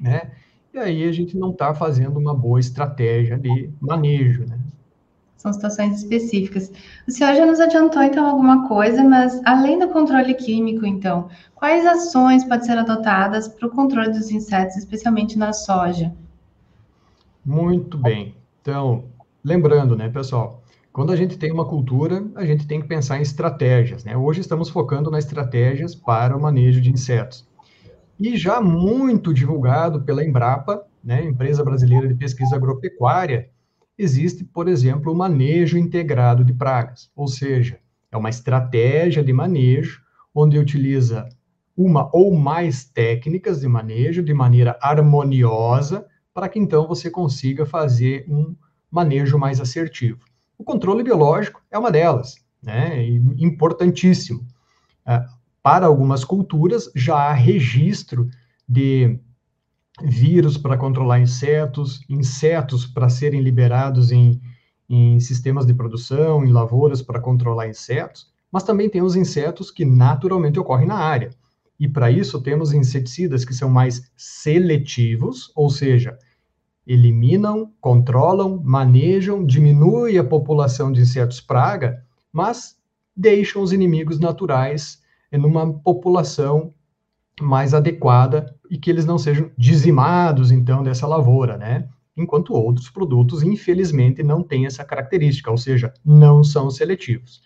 né? 0.00 0.30
E 0.72 0.78
aí 0.78 1.04
a 1.04 1.12
gente 1.12 1.36
não 1.36 1.50
está 1.50 1.74
fazendo 1.74 2.18
uma 2.18 2.34
boa 2.34 2.60
estratégia 2.60 3.38
de 3.38 3.70
manejo, 3.80 4.46
né? 4.46 4.58
São 5.36 5.52
situações 5.52 5.96
específicas. 6.02 6.70
O 7.08 7.10
senhor 7.10 7.34
já 7.34 7.46
nos 7.46 7.60
adiantou, 7.60 8.02
então, 8.02 8.26
alguma 8.26 8.68
coisa, 8.68 9.02
mas 9.02 9.40
além 9.46 9.78
do 9.78 9.88
controle 9.88 10.34
químico, 10.34 10.84
então, 10.84 11.30
quais 11.54 11.86
ações 11.86 12.44
podem 12.44 12.66
ser 12.66 12.76
adotadas 12.76 13.48
para 13.48 13.66
o 13.66 13.70
controle 13.70 14.10
dos 14.10 14.30
insetos, 14.30 14.76
especialmente 14.76 15.38
na 15.38 15.54
soja? 15.54 16.12
Muito 17.44 17.96
bem. 17.96 18.36
Então, 18.60 19.04
lembrando, 19.42 19.96
né, 19.96 20.10
pessoal, 20.10 20.62
quando 20.92 21.10
a 21.10 21.16
gente 21.16 21.38
tem 21.38 21.50
uma 21.50 21.64
cultura, 21.64 22.22
a 22.34 22.44
gente 22.44 22.66
tem 22.66 22.80
que 22.80 22.86
pensar 22.86 23.18
em 23.18 23.22
estratégias. 23.22 24.04
Né? 24.04 24.16
Hoje 24.16 24.42
estamos 24.42 24.68
focando 24.68 25.10
nas 25.10 25.24
estratégias 25.24 25.94
para 25.94 26.36
o 26.36 26.40
manejo 26.40 26.80
de 26.80 26.90
insetos. 26.90 27.48
E 28.20 28.36
já 28.36 28.60
muito 28.60 29.32
divulgado 29.32 30.02
pela 30.02 30.22
Embrapa, 30.22 30.84
né, 31.02 31.24
Empresa 31.24 31.64
Brasileira 31.64 32.06
de 32.06 32.14
Pesquisa 32.14 32.54
Agropecuária, 32.54 33.48
existe, 33.96 34.44
por 34.44 34.68
exemplo, 34.68 35.10
o 35.10 35.16
manejo 35.16 35.78
integrado 35.78 36.44
de 36.44 36.52
pragas, 36.52 37.10
ou 37.16 37.26
seja, 37.26 37.80
é 38.12 38.16
uma 38.18 38.28
estratégia 38.28 39.24
de 39.24 39.32
manejo 39.32 40.02
onde 40.34 40.58
utiliza 40.58 41.26
uma 41.74 42.10
ou 42.12 42.34
mais 42.34 42.84
técnicas 42.84 43.60
de 43.60 43.68
manejo 43.68 44.22
de 44.22 44.34
maneira 44.34 44.78
harmoniosa 44.82 46.06
para 46.34 46.46
que 46.46 46.58
então 46.58 46.86
você 46.86 47.10
consiga 47.10 47.64
fazer 47.64 48.26
um 48.28 48.54
manejo 48.90 49.38
mais 49.38 49.60
assertivo. 49.60 50.26
O 50.58 50.64
controle 50.64 51.02
biológico 51.02 51.62
é 51.70 51.78
uma 51.78 51.90
delas, 51.90 52.34
né? 52.62 53.02
Importantíssimo. 53.38 54.46
Para 55.62 55.86
algumas 55.86 56.24
culturas, 56.24 56.90
já 56.94 57.16
há 57.16 57.32
registro 57.32 58.28
de 58.68 59.18
vírus 60.02 60.56
para 60.56 60.78
controlar 60.78 61.20
insetos, 61.20 62.00
insetos 62.08 62.86
para 62.86 63.08
serem 63.08 63.42
liberados 63.42 64.10
em, 64.10 64.40
em 64.88 65.20
sistemas 65.20 65.66
de 65.66 65.74
produção, 65.74 66.44
em 66.44 66.52
lavouras 66.52 67.02
para 67.02 67.20
controlar 67.20 67.68
insetos, 67.68 68.30
mas 68.50 68.62
também 68.62 68.88
tem 68.88 69.02
os 69.02 69.16
insetos 69.16 69.70
que 69.70 69.84
naturalmente 69.84 70.58
ocorrem 70.58 70.86
na 70.86 70.96
área. 70.96 71.30
E 71.78 71.86
para 71.86 72.10
isso 72.10 72.40
temos 72.40 72.72
inseticidas 72.72 73.44
que 73.44 73.54
são 73.54 73.68
mais 73.68 74.10
seletivos, 74.16 75.52
ou 75.54 75.70
seja, 75.70 76.18
eliminam, 76.86 77.72
controlam, 77.80 78.60
manejam, 78.64 79.44
diminuem 79.44 80.18
a 80.18 80.24
população 80.24 80.90
de 80.90 81.02
insetos 81.02 81.40
praga, 81.40 82.02
mas 82.32 82.76
deixam 83.16 83.62
os 83.62 83.72
inimigos 83.72 84.18
naturais 84.18 84.99
em 85.32 85.44
uma 85.44 85.72
população 85.72 86.72
mais 87.40 87.72
adequada 87.74 88.54
e 88.70 88.78
que 88.78 88.90
eles 88.90 89.04
não 89.04 89.18
sejam 89.18 89.50
dizimados, 89.56 90.50
então, 90.50 90.82
dessa 90.82 91.06
lavoura, 91.06 91.56
né? 91.56 91.88
Enquanto 92.16 92.54
outros 92.54 92.90
produtos, 92.90 93.42
infelizmente, 93.42 94.22
não 94.22 94.42
têm 94.42 94.66
essa 94.66 94.84
característica, 94.84 95.50
ou 95.50 95.56
seja, 95.56 95.92
não 96.04 96.44
são 96.44 96.70
seletivos. 96.70 97.42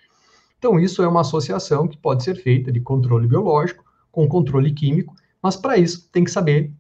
Então, 0.58 0.80
isso 0.80 1.02
é 1.02 1.08
uma 1.08 1.20
associação 1.20 1.86
que 1.86 1.96
pode 1.96 2.24
ser 2.24 2.34
feita 2.36 2.72
de 2.72 2.80
controle 2.80 3.26
biológico 3.26 3.84
com 4.10 4.26
controle 4.26 4.72
químico, 4.72 5.14
mas 5.42 5.56
para 5.56 5.76
isso 5.76 6.08
tem 6.10 6.24
que 6.24 6.30
saber 6.30 6.72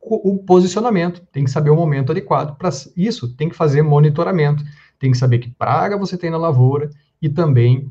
o 0.00 0.38
posicionamento, 0.38 1.24
tem 1.32 1.44
que 1.44 1.50
saber 1.50 1.70
o 1.70 1.76
momento 1.76 2.10
adequado. 2.10 2.56
Para 2.56 2.70
isso, 2.96 3.34
tem 3.36 3.48
que 3.48 3.54
fazer 3.54 3.82
monitoramento, 3.82 4.64
tem 4.98 5.12
que 5.12 5.18
saber 5.18 5.38
que 5.38 5.50
praga 5.50 5.96
você 5.96 6.16
tem 6.16 6.30
na 6.30 6.36
lavoura 6.36 6.90
e 7.20 7.28
também 7.28 7.88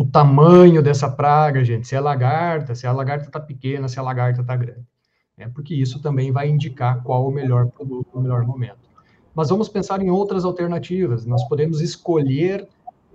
o 0.00 0.04
tamanho 0.04 0.82
dessa 0.82 1.10
praga, 1.10 1.64
gente, 1.64 1.86
se 1.86 1.94
é 1.94 2.00
lagarta, 2.00 2.74
se 2.74 2.86
a 2.86 2.92
lagarta 2.92 3.26
está 3.26 3.40
pequena, 3.40 3.88
se 3.88 3.98
a 3.98 4.02
lagarta 4.02 4.40
está 4.40 4.56
grande. 4.56 4.86
É, 5.36 5.48
porque 5.48 5.74
isso 5.74 6.00
também 6.00 6.30
vai 6.30 6.48
indicar 6.48 7.02
qual 7.02 7.26
o 7.26 7.30
melhor 7.30 7.66
produto, 7.68 8.08
o 8.14 8.20
melhor 8.20 8.46
momento. 8.46 8.78
Mas 9.34 9.48
vamos 9.50 9.68
pensar 9.68 10.00
em 10.02 10.10
outras 10.10 10.44
alternativas. 10.44 11.26
Nós 11.26 11.46
podemos 11.48 11.80
escolher 11.80 12.66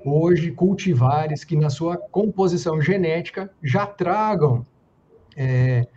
hoje 0.03 0.51
cultivares 0.51 1.43
que 1.43 1.55
na 1.55 1.69
sua 1.69 1.97
composição 1.97 2.81
genética 2.81 3.51
já 3.63 3.87
tragam 3.87 4.65
é, 5.35 5.87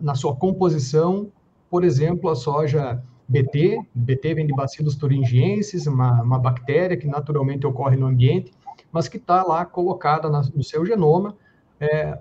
na 0.00 0.14
sua 0.14 0.34
composição 0.34 1.30
por 1.72 1.84
exemplo, 1.84 2.28
a 2.28 2.34
soja 2.34 3.02
BT, 3.26 3.80
BT 3.94 4.34
vem 4.34 4.46
de 4.46 4.52
Bacillus 4.52 4.94
thuringiensis, 4.94 5.86
uma, 5.86 6.20
uma 6.20 6.38
bactéria 6.38 6.98
que 6.98 7.06
naturalmente 7.06 7.66
ocorre 7.66 7.96
no 7.96 8.04
ambiente, 8.04 8.52
mas 8.92 9.08
que 9.08 9.16
está 9.16 9.42
lá 9.42 9.64
colocada 9.64 10.28
na, 10.28 10.42
no 10.54 10.62
seu 10.62 10.84
genoma 10.84 11.34
é, 11.80 12.18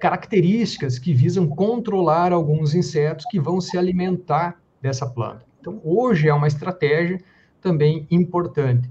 características 0.00 0.98
que 0.98 1.12
visam 1.12 1.46
controlar 1.46 2.32
alguns 2.32 2.74
insetos 2.74 3.26
que 3.26 3.38
vão 3.38 3.60
se 3.60 3.76
alimentar 3.76 4.60
dessa 4.80 5.06
planta. 5.06 5.44
Então, 5.60 5.80
hoje 5.84 6.28
é 6.28 6.34
uma 6.34 6.48
estratégia 6.48 7.22
também 7.60 8.06
importante 8.10 8.88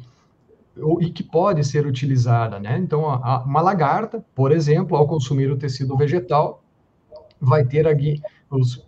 e 1.01 1.09
que 1.09 1.21
pode 1.21 1.63
ser 1.65 1.85
utilizada, 1.85 2.59
né? 2.59 2.77
Então, 2.77 3.09
a, 3.09 3.43
uma 3.43 3.61
lagarta, 3.61 4.23
por 4.33 4.51
exemplo, 4.51 4.95
ao 4.95 5.05
consumir 5.05 5.51
o 5.51 5.57
tecido 5.57 5.97
vegetal, 5.97 6.63
vai 7.41 7.65
ter 7.65 7.87
aqui 7.87 8.21
os, 8.49 8.87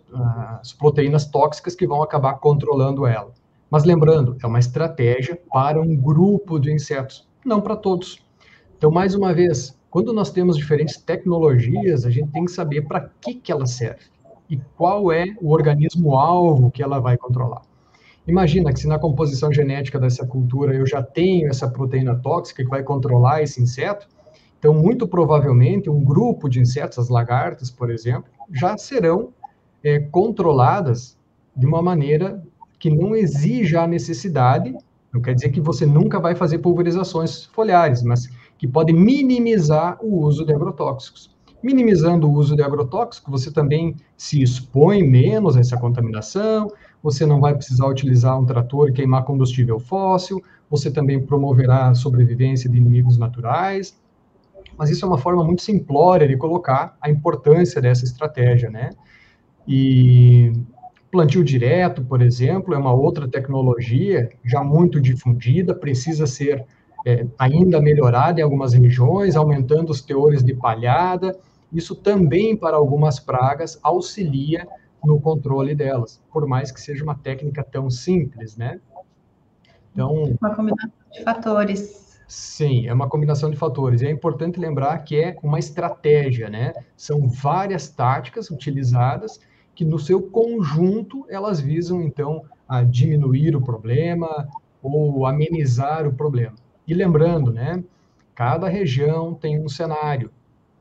as 0.60 0.72
proteínas 0.72 1.26
tóxicas 1.26 1.74
que 1.74 1.86
vão 1.86 2.02
acabar 2.02 2.34
controlando 2.34 3.06
ela. 3.06 3.32
Mas 3.70 3.84
lembrando, 3.84 4.36
é 4.42 4.46
uma 4.46 4.58
estratégia 4.58 5.38
para 5.52 5.80
um 5.80 5.94
grupo 5.94 6.58
de 6.58 6.72
insetos, 6.72 7.28
não 7.44 7.60
para 7.60 7.76
todos. 7.76 8.23
Então, 8.84 8.92
mais 8.92 9.14
uma 9.14 9.32
vez, 9.32 9.74
quando 9.88 10.12
nós 10.12 10.30
temos 10.30 10.58
diferentes 10.58 10.98
tecnologias, 10.98 12.04
a 12.04 12.10
gente 12.10 12.30
tem 12.32 12.44
que 12.44 12.50
saber 12.50 12.82
para 12.82 13.08
que, 13.18 13.32
que 13.32 13.50
ela 13.50 13.64
serve 13.64 14.02
e 14.50 14.60
qual 14.76 15.10
é 15.10 15.24
o 15.40 15.52
organismo-alvo 15.52 16.70
que 16.70 16.82
ela 16.82 17.00
vai 17.00 17.16
controlar. 17.16 17.62
Imagina 18.28 18.74
que 18.74 18.80
se 18.80 18.86
na 18.86 18.98
composição 18.98 19.50
genética 19.50 19.98
dessa 19.98 20.26
cultura 20.26 20.76
eu 20.76 20.84
já 20.84 21.02
tenho 21.02 21.48
essa 21.48 21.66
proteína 21.66 22.14
tóxica 22.16 22.62
que 22.62 22.68
vai 22.68 22.82
controlar 22.82 23.40
esse 23.40 23.58
inseto, 23.62 24.06
então, 24.58 24.74
muito 24.74 25.08
provavelmente, 25.08 25.88
um 25.88 26.04
grupo 26.04 26.46
de 26.46 26.60
insetos, 26.60 26.98
as 26.98 27.08
lagartas, 27.08 27.70
por 27.70 27.90
exemplo, 27.90 28.30
já 28.52 28.76
serão 28.76 29.32
é, 29.82 29.98
controladas 29.98 31.16
de 31.56 31.64
uma 31.64 31.80
maneira 31.80 32.42
que 32.78 32.90
não 32.90 33.16
exija 33.16 33.80
a 33.80 33.86
necessidade, 33.86 34.76
não 35.10 35.22
quer 35.22 35.34
dizer 35.34 35.48
que 35.48 35.60
você 35.60 35.86
nunca 35.86 36.20
vai 36.20 36.34
fazer 36.34 36.58
pulverizações 36.58 37.46
foliares, 37.46 38.02
mas 38.02 38.28
que 38.58 38.66
pode 38.66 38.92
minimizar 38.92 39.98
o 40.00 40.24
uso 40.24 40.44
de 40.44 40.52
agrotóxicos. 40.52 41.34
Minimizando 41.62 42.28
o 42.28 42.32
uso 42.32 42.54
de 42.54 42.62
agrotóxicos, 42.62 43.30
você 43.30 43.50
também 43.50 43.96
se 44.16 44.42
expõe 44.42 45.02
menos 45.02 45.56
a 45.56 45.60
essa 45.60 45.78
contaminação, 45.78 46.68
você 47.02 47.24
não 47.24 47.40
vai 47.40 47.54
precisar 47.54 47.86
utilizar 47.86 48.38
um 48.38 48.44
trator 48.44 48.88
e 48.88 48.92
queimar 48.92 49.24
combustível 49.24 49.78
fóssil, 49.78 50.42
você 50.68 50.90
também 50.90 51.24
promoverá 51.24 51.88
a 51.88 51.94
sobrevivência 51.94 52.68
de 52.70 52.76
inimigos 52.76 53.16
naturais, 53.16 53.98
mas 54.76 54.90
isso 54.90 55.04
é 55.04 55.08
uma 55.08 55.18
forma 55.18 55.44
muito 55.44 55.62
simplória 55.62 56.26
de 56.26 56.36
colocar 56.36 56.96
a 57.00 57.08
importância 57.08 57.80
dessa 57.80 58.04
estratégia, 58.04 58.68
né? 58.70 58.90
E 59.66 60.52
plantio 61.10 61.44
direto, 61.44 62.04
por 62.04 62.20
exemplo, 62.20 62.74
é 62.74 62.78
uma 62.78 62.92
outra 62.92 63.28
tecnologia 63.28 64.28
já 64.44 64.62
muito 64.64 65.00
difundida, 65.00 65.74
precisa 65.74 66.26
ser 66.26 66.66
é, 67.04 67.26
ainda 67.38 67.80
melhorada 67.80 68.40
em 68.40 68.42
algumas 68.42 68.72
regiões, 68.72 69.36
aumentando 69.36 69.90
os 69.90 70.00
teores 70.00 70.42
de 70.42 70.54
palhada. 70.54 71.38
Isso 71.72 71.94
também, 71.94 72.56
para 72.56 72.76
algumas 72.76 73.20
pragas, 73.20 73.78
auxilia 73.82 74.66
no 75.04 75.20
controle 75.20 75.74
delas, 75.74 76.20
por 76.32 76.46
mais 76.46 76.72
que 76.72 76.80
seja 76.80 77.04
uma 77.04 77.14
técnica 77.14 77.62
tão 77.62 77.90
simples, 77.90 78.56
né? 78.56 78.80
Então, 79.92 80.36
uma 80.40 80.54
combinação 80.54 80.90
de 81.12 81.22
fatores. 81.22 82.04
Sim, 82.26 82.86
é 82.88 82.92
uma 82.92 83.08
combinação 83.08 83.50
de 83.50 83.56
fatores. 83.56 84.00
E 84.00 84.06
é 84.06 84.10
importante 84.10 84.58
lembrar 84.58 84.98
que 85.04 85.16
é 85.16 85.36
uma 85.42 85.58
estratégia, 85.58 86.48
né? 86.48 86.72
São 86.96 87.28
várias 87.28 87.88
táticas 87.88 88.50
utilizadas 88.50 89.38
que, 89.74 89.84
no 89.84 89.98
seu 89.98 90.22
conjunto, 90.22 91.26
elas 91.28 91.60
visam, 91.60 92.02
então, 92.02 92.42
a 92.66 92.82
diminuir 92.82 93.54
o 93.54 93.60
problema 93.60 94.48
ou 94.82 95.26
amenizar 95.26 96.06
o 96.06 96.14
problema. 96.14 96.54
E 96.86 96.94
lembrando, 96.94 97.52
né? 97.52 97.82
Cada 98.34 98.68
região 98.68 99.34
tem 99.34 99.60
um 99.60 99.68
cenário, 99.68 100.30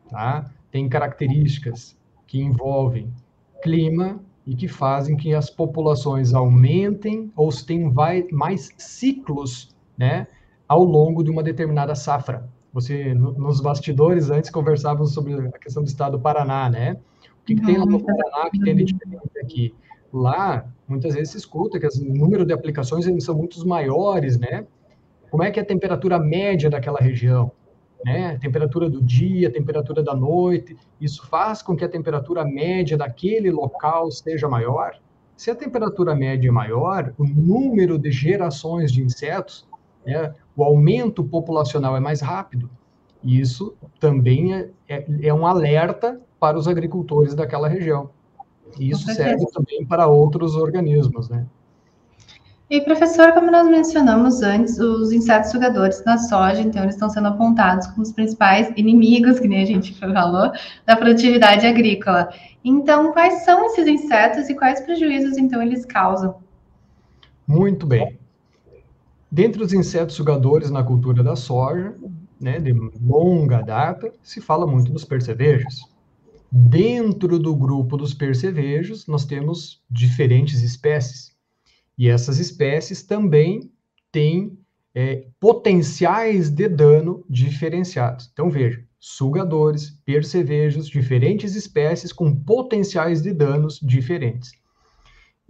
tá? 0.10 0.50
Tem 0.72 0.90
características 0.90 1.98
que 2.26 2.42
envolvem 2.42 3.14
clima 3.62 4.20
e 4.46 4.56
que 4.56 4.68
fazem 4.68 5.16
que 5.16 5.34
as 5.34 5.50
populações 5.50 6.34
aumentem 6.34 7.32
ou 7.36 7.50
tenham 7.50 7.94
mais 8.32 8.72
ciclos, 8.78 9.74
né? 9.98 10.28
ao 10.68 10.84
longo 10.84 11.24
de 11.24 11.30
uma 11.30 11.44
determinada 11.44 11.94
safra. 11.94 12.50
Você, 12.74 13.14
no, 13.14 13.34
nos 13.34 13.62
bastidores, 13.62 14.32
antes 14.32 14.50
conversávamos 14.50 15.14
sobre 15.14 15.34
a 15.34 15.60
questão 15.60 15.84
do 15.84 15.88
estado 15.88 16.18
do 16.18 16.22
Paraná, 16.22 16.70
né? 16.70 16.98
O 17.42 17.46
que, 17.46 17.56
que 17.56 17.66
tem 17.66 17.78
lá 17.78 17.86
no 17.86 17.98
uhum. 17.98 18.04
Paraná 18.04 18.50
que 18.50 18.60
tem 18.60 18.76
de 18.76 18.86
diferente 18.86 19.40
aqui? 19.40 19.76
Lá, 20.12 20.66
muitas 20.88 21.14
vezes 21.14 21.32
se 21.32 21.38
escuta 21.38 21.80
que 21.80 21.86
o 21.86 22.14
número 22.14 22.46
de 22.46 22.54
aplicações 22.54 23.06
eles 23.06 23.24
são 23.24 23.36
muito 23.36 23.66
maiores, 23.68 24.38
né? 24.38 24.66
Como 25.34 25.42
é 25.42 25.50
que 25.50 25.60
é 25.60 25.64
a 25.64 25.66
temperatura 25.66 26.20
média 26.20 26.70
daquela 26.70 27.00
região? 27.00 27.52
Né? 28.06 28.38
Temperatura 28.40 28.88
do 28.88 29.02
dia, 29.02 29.52
temperatura 29.52 30.04
da 30.04 30.14
noite, 30.14 30.78
isso 31.02 31.28
faz 31.28 31.60
com 31.64 31.76
que 31.76 31.84
a 31.84 31.90
temperatura 31.90 32.46
média 32.46 32.96
daquele 32.96 33.50
local 33.50 34.12
seja 34.12 34.48
maior. 34.48 34.96
Se 35.36 35.50
a 35.50 35.56
temperatura 35.56 36.14
média 36.14 36.50
é 36.50 36.52
maior, 36.52 37.16
o 37.18 37.26
número 37.26 37.98
de 37.98 38.12
gerações 38.12 38.92
de 38.92 39.02
insetos 39.02 39.68
né, 40.06 40.36
o 40.56 40.64
aumento 40.64 41.24
populacional 41.24 41.98
é 41.98 42.00
mais 42.00 42.22
rápido. 42.22 42.70
E 43.24 43.40
isso 43.40 43.74
também 44.00 44.54
é, 44.54 44.70
é, 44.88 45.06
é 45.24 45.34
um 45.34 45.48
alerta 45.48 46.22
para 46.40 46.60
os 46.60 46.68
agricultores 46.68 47.34
daquela 47.34 47.68
região. 47.68 48.12
E 48.80 48.92
isso 48.92 49.12
serve 49.12 49.48
também 49.48 49.84
para 49.84 50.06
outros 50.06 50.56
organismos, 50.56 51.28
né? 51.28 51.48
E, 52.74 52.82
professor, 52.82 53.34
como 53.34 53.52
nós 53.52 53.70
mencionamos 53.70 54.42
antes, 54.42 54.80
os 54.80 55.12
insetos 55.12 55.52
sugadores 55.52 56.04
da 56.04 56.18
soja, 56.18 56.60
então, 56.60 56.82
eles 56.82 56.96
estão 56.96 57.08
sendo 57.08 57.28
apontados 57.28 57.86
como 57.86 58.02
os 58.02 58.12
principais 58.12 58.74
inimigos, 58.76 59.40
que 59.40 59.48
nem 59.48 59.62
a 59.62 59.66
gente 59.68 59.94
falou, 59.94 60.52
da 60.84 60.96
produtividade 60.96 61.68
agrícola. 61.68 62.34
Então, 62.66 63.14
quais 63.14 63.46
são 63.46 63.64
esses 63.68 63.86
insetos 63.86 64.50
e 64.50 64.56
quais 64.56 64.82
prejuízos, 64.82 65.38
então, 65.38 65.62
eles 65.62 65.86
causam? 65.86 66.38
Muito 67.46 67.86
bem. 67.86 68.18
Dentre 69.32 69.62
os 69.62 69.72
insetos 69.72 70.16
sugadores 70.16 70.72
na 70.72 70.84
cultura 70.84 71.22
da 71.22 71.36
soja, 71.36 71.94
né, 72.42 72.60
de 72.60 72.74
longa 73.00 73.62
data, 73.62 74.12
se 74.24 74.42
fala 74.42 74.66
muito 74.66 74.92
dos 74.92 75.06
percevejos. 75.06 75.94
Dentro 76.52 77.38
do 77.38 77.56
grupo 77.56 77.96
dos 77.98 78.16
percevejos, 78.16 79.06
nós 79.06 79.26
temos 79.26 79.80
diferentes 79.88 80.64
espécies. 80.64 81.33
E 81.98 82.10
essas 82.10 82.40
espécies 82.40 83.04
também 83.04 83.72
têm 84.12 84.58
é, 84.96 85.26
potenciais 85.40 86.50
de 86.50 86.68
dano 86.68 87.26
diferenciados. 87.30 88.30
Então, 88.32 88.50
veja, 88.50 88.84
sugadores, 89.00 90.00
percevejos, 90.06 90.88
diferentes 90.88 91.56
espécies 91.56 92.14
com 92.14 92.34
potenciais 92.34 93.22
de 93.22 93.34
danos 93.34 93.80
diferentes. 93.82 94.52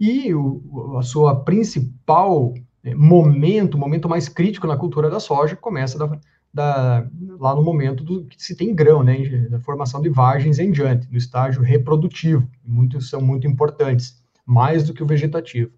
E 0.00 0.34
o, 0.34 0.96
a 0.98 1.02
sua 1.02 1.44
principal 1.44 2.52
é, 2.82 2.94
momento, 2.94 3.78
momento 3.78 4.08
mais 4.08 4.28
crítico 4.28 4.66
na 4.66 4.76
cultura 4.76 5.08
da 5.08 5.20
soja, 5.20 5.56
começa 5.56 5.98
da, 5.98 6.18
da, 6.52 7.08
lá 7.38 7.54
no 7.54 7.62
momento 7.62 8.04
do 8.04 8.24
que 8.24 8.42
se 8.42 8.56
tem 8.56 8.74
grão, 8.74 9.02
né, 9.02 9.48
da 9.48 9.58
formação 9.60 10.00
de 10.00 10.08
vagens 10.08 10.58
em 10.58 10.70
diante, 10.70 11.10
no 11.10 11.16
estágio 11.16 11.62
reprodutivo, 11.62 12.48
muitos 12.64 13.08
são 13.08 13.20
muito 13.20 13.46
importantes, 13.46 14.22
mais 14.44 14.84
do 14.84 14.92
que 14.92 15.02
o 15.02 15.06
vegetativo. 15.06 15.70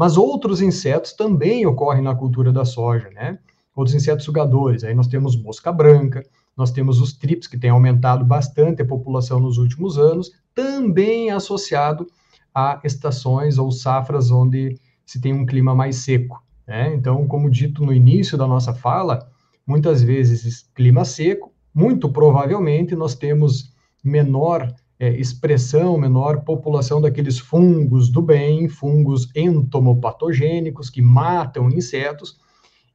Mas 0.00 0.16
outros 0.16 0.62
insetos 0.62 1.12
também 1.12 1.66
ocorrem 1.66 2.00
na 2.00 2.14
cultura 2.14 2.50
da 2.50 2.64
soja, 2.64 3.10
né? 3.10 3.38
Outros 3.76 3.94
insetos 3.94 4.24
sugadores, 4.24 4.82
aí 4.82 4.94
nós 4.94 5.06
temos 5.06 5.36
mosca 5.36 5.70
branca, 5.70 6.22
nós 6.56 6.70
temos 6.70 7.02
os 7.02 7.12
trips, 7.12 7.46
que 7.46 7.58
têm 7.58 7.68
aumentado 7.68 8.24
bastante 8.24 8.80
a 8.80 8.86
população 8.86 9.38
nos 9.38 9.58
últimos 9.58 9.98
anos, 9.98 10.30
também 10.54 11.30
associado 11.30 12.06
a 12.54 12.80
estações 12.82 13.58
ou 13.58 13.70
safras 13.70 14.30
onde 14.30 14.74
se 15.04 15.20
tem 15.20 15.34
um 15.34 15.44
clima 15.44 15.74
mais 15.74 15.96
seco. 15.96 16.42
Né? 16.66 16.94
Então, 16.94 17.28
como 17.28 17.50
dito 17.50 17.84
no 17.84 17.92
início 17.92 18.38
da 18.38 18.46
nossa 18.46 18.72
fala, 18.72 19.30
muitas 19.66 20.02
vezes 20.02 20.66
clima 20.74 21.04
seco, 21.04 21.52
muito 21.74 22.10
provavelmente 22.10 22.96
nós 22.96 23.14
temos 23.14 23.74
menor 24.02 24.74
é, 25.00 25.08
expressão, 25.18 25.96
menor 25.96 26.42
população 26.42 27.00
daqueles 27.00 27.38
fungos 27.38 28.10
do 28.10 28.20
bem, 28.20 28.68
fungos 28.68 29.30
entomopatogênicos 29.34 30.90
que 30.90 31.00
matam 31.00 31.70
insetos, 31.70 32.38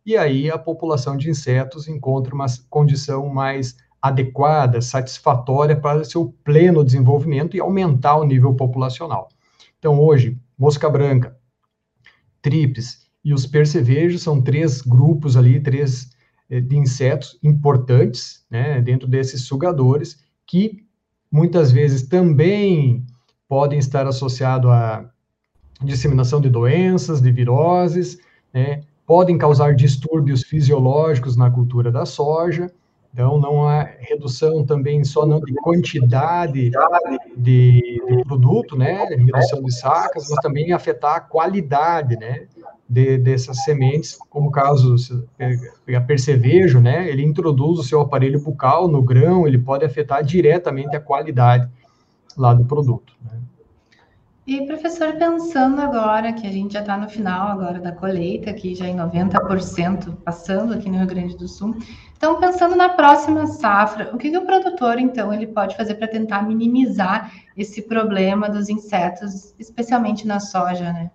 e 0.06 0.16
aí 0.16 0.52
a 0.52 0.58
população 0.58 1.18
de 1.18 1.32
insetos 1.32 1.88
encontra 1.88 2.36
uma 2.36 2.46
condição 2.70 3.28
mais 3.28 3.76
adequada, 4.00 4.82
satisfatória 4.82 5.76
para 5.76 6.04
seu 6.04 6.32
pleno 6.44 6.86
desenvolvimento 6.86 7.58
e 7.58 7.60
aumentar 7.60 8.18
o 8.18 8.24
nível 8.24 8.54
populacional. 8.54 9.28
Então, 9.80 10.00
hoje, 10.00 10.38
mosca 10.56 10.88
branca, 10.88 11.36
tripes, 12.40 13.04
e 13.24 13.34
os 13.34 13.48
percevejos 13.48 14.22
são 14.22 14.40
três 14.40 14.80
grupos 14.82 15.36
ali, 15.36 15.60
três 15.60 16.12
eh, 16.48 16.62
de 16.62 16.78
insetos 16.78 17.40
importantes, 17.42 18.46
né, 18.48 18.80
dentro 18.80 19.08
desses 19.08 19.42
sugadores, 19.42 20.24
que 20.46 20.85
muitas 21.32 21.72
vezes 21.72 22.04
também 22.04 23.06
podem 23.48 23.80
estar 23.80 24.08
associados 24.08 24.70
à 24.70 25.06
disseminação 25.82 26.40
de 26.40 26.50
doenças, 26.50 27.22
de 27.22 27.32
viroses, 27.32 28.18
né, 28.54 28.82
podem 29.06 29.38
causar 29.38 29.76
distúrbios 29.76 30.44
fisiológicos 30.44 31.36
na 31.36 31.52
cultura 31.52 31.92
da 31.92 32.06
soja, 32.06 32.72
então, 33.16 33.40
não 33.40 33.66
há 33.66 33.84
redução 33.84 34.66
também 34.66 35.02
só 35.06 35.26
não 35.26 35.40
de 35.40 35.54
quantidade 35.54 36.70
de, 37.38 38.02
de 38.10 38.24
produto, 38.26 38.78
né, 38.78 39.06
redução 39.06 39.64
de 39.64 39.74
sacas, 39.74 40.30
mas 40.30 40.42
também 40.42 40.74
afetar 40.74 41.16
a 41.16 41.22
qualidade, 41.22 42.18
né, 42.18 42.46
de, 42.88 43.18
dessas 43.18 43.64
sementes, 43.64 44.18
como 44.30 44.50
o 44.50 44.52
caso 44.52 44.96
a 45.96 46.02
percevejo, 46.02 46.80
né, 46.80 47.10
ele 47.10 47.24
introduz 47.24 47.80
o 47.80 47.84
seu 47.84 48.00
aparelho 48.02 48.42
bucal 48.42 48.88
no 48.88 49.02
grão, 49.02 49.48
ele 49.48 49.58
pode 49.58 49.84
afetar 49.84 50.24
diretamente 50.24 50.96
a 50.96 51.00
qualidade 51.00 51.70
lá 52.38 52.54
do 52.54 52.66
produto. 52.66 53.14
Né. 53.24 53.40
E, 54.48 54.64
professor, 54.68 55.14
pensando 55.14 55.82
agora 55.82 56.32
que 56.32 56.46
a 56.46 56.52
gente 56.52 56.74
já 56.74 56.82
está 56.82 56.96
no 56.96 57.10
final 57.10 57.48
agora 57.48 57.80
da 57.80 57.92
colheita, 57.92 58.52
aqui 58.52 58.76
já 58.76 58.88
em 58.88 58.96
90%, 58.96 60.18
passando 60.24 60.74
aqui 60.76 60.88
no 60.88 60.98
Rio 60.98 61.08
Grande 61.08 61.36
do 61.36 61.48
Sul, 61.48 61.76
então, 62.16 62.40
pensando 62.40 62.76
na 62.76 62.90
próxima 62.90 63.48
safra, 63.48 64.12
o 64.14 64.18
que, 64.18 64.30
que 64.30 64.38
o 64.38 64.46
produtor, 64.46 65.00
então, 65.00 65.34
ele 65.34 65.48
pode 65.48 65.76
fazer 65.76 65.96
para 65.96 66.08
tentar 66.08 66.44
minimizar 66.44 67.32
esse 67.58 67.82
problema 67.82 68.48
dos 68.48 68.70
insetos, 68.70 69.56
especialmente 69.58 70.28
na 70.28 70.40
soja, 70.40 70.94
né? 70.94 71.10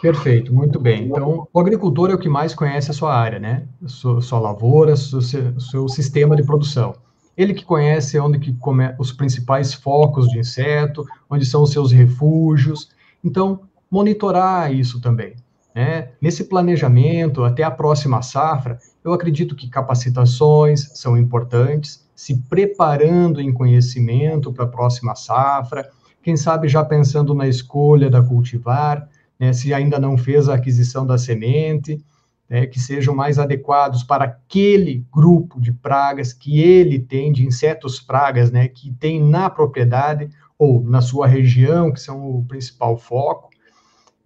Perfeito, 0.00 0.54
muito 0.54 0.80
bem. 0.80 1.06
Então, 1.06 1.46
o 1.52 1.60
agricultor 1.60 2.10
é 2.10 2.14
o 2.14 2.18
que 2.18 2.28
mais 2.28 2.54
conhece 2.54 2.90
a 2.90 2.94
sua 2.94 3.14
área, 3.14 3.38
né? 3.38 3.64
Sua, 3.86 4.20
sua 4.22 4.38
lavoura, 4.38 4.96
seu, 4.96 5.20
seu 5.60 5.88
sistema 5.88 6.34
de 6.34 6.42
produção. 6.42 6.94
Ele 7.36 7.52
que 7.52 7.64
conhece 7.64 8.18
onde 8.18 8.38
que 8.38 8.52
come, 8.54 8.94
os 8.98 9.12
principais 9.12 9.74
focos 9.74 10.28
de 10.28 10.38
inseto, 10.38 11.04
onde 11.28 11.44
são 11.44 11.62
os 11.62 11.70
seus 11.70 11.92
refúgios. 11.92 12.90
Então, 13.22 13.60
monitorar 13.90 14.72
isso 14.72 15.00
também. 15.00 15.34
Né? 15.74 16.10
Nesse 16.20 16.44
planejamento, 16.44 17.44
até 17.44 17.62
a 17.62 17.70
próxima 17.70 18.22
safra, 18.22 18.78
eu 19.04 19.12
acredito 19.12 19.54
que 19.54 19.68
capacitações 19.68 20.90
são 20.94 21.16
importantes, 21.16 22.06
se 22.14 22.36
preparando 22.48 23.40
em 23.40 23.52
conhecimento 23.52 24.52
para 24.52 24.64
a 24.64 24.68
próxima 24.68 25.14
safra, 25.14 25.88
quem 26.22 26.36
sabe 26.36 26.68
já 26.68 26.84
pensando 26.84 27.34
na 27.34 27.48
escolha 27.48 28.10
da 28.10 28.22
cultivar, 28.22 29.08
né, 29.40 29.54
se 29.54 29.72
ainda 29.72 29.98
não 29.98 30.18
fez 30.18 30.50
a 30.50 30.54
aquisição 30.54 31.06
da 31.06 31.16
semente, 31.16 32.04
né, 32.48 32.66
que 32.66 32.78
sejam 32.78 33.14
mais 33.14 33.38
adequados 33.38 34.02
para 34.02 34.24
aquele 34.24 35.06
grupo 35.10 35.58
de 35.58 35.72
pragas 35.72 36.34
que 36.34 36.60
ele 36.60 36.98
tem, 36.98 37.32
de 37.32 37.46
insetos 37.46 37.98
pragas, 37.98 38.50
né, 38.50 38.68
que 38.68 38.92
tem 38.92 39.18
na 39.24 39.48
propriedade 39.48 40.28
ou 40.58 40.82
na 40.82 41.00
sua 41.00 41.26
região, 41.26 41.90
que 41.90 42.00
são 42.00 42.28
o 42.28 42.44
principal 42.44 42.98
foco. 42.98 43.48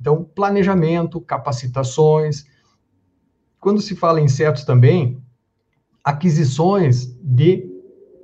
Então, 0.01 0.25
planejamento, 0.25 1.21
capacitações, 1.21 2.47
quando 3.61 3.81
se 3.81 3.95
fala 3.95 4.21
em 4.21 4.25
insetos 4.25 4.65
também, 4.65 5.23
aquisições 6.03 7.17
de 7.23 7.71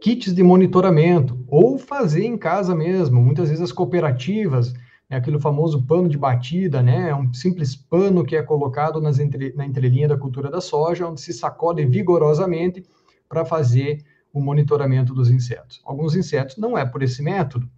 kits 0.00 0.34
de 0.34 0.42
monitoramento, 0.42 1.38
ou 1.46 1.78
fazer 1.78 2.24
em 2.24 2.36
casa 2.36 2.74
mesmo. 2.74 3.22
Muitas 3.22 3.48
vezes 3.48 3.62
as 3.62 3.72
cooperativas 3.72 4.74
é 5.10 5.16
aquele 5.16 5.40
famoso 5.40 5.82
pano 5.82 6.08
de 6.08 6.16
batida, 6.16 6.80
né? 6.80 7.08
É 7.10 7.14
um 7.14 7.34
simples 7.34 7.74
pano 7.74 8.24
que 8.24 8.36
é 8.36 8.42
colocado 8.42 9.00
nas 9.00 9.18
entre, 9.18 9.52
na 9.54 9.66
entrelinha 9.66 10.06
da 10.06 10.16
cultura 10.16 10.48
da 10.48 10.60
soja, 10.60 11.08
onde 11.08 11.20
se 11.20 11.32
sacode 11.32 11.84
vigorosamente 11.84 12.84
para 13.28 13.44
fazer 13.44 14.04
o 14.32 14.40
monitoramento 14.40 15.12
dos 15.12 15.28
insetos. 15.28 15.82
Alguns 15.84 16.14
insetos 16.14 16.56
não 16.56 16.78
é 16.78 16.86
por 16.86 17.02
esse 17.02 17.22
método, 17.22 17.68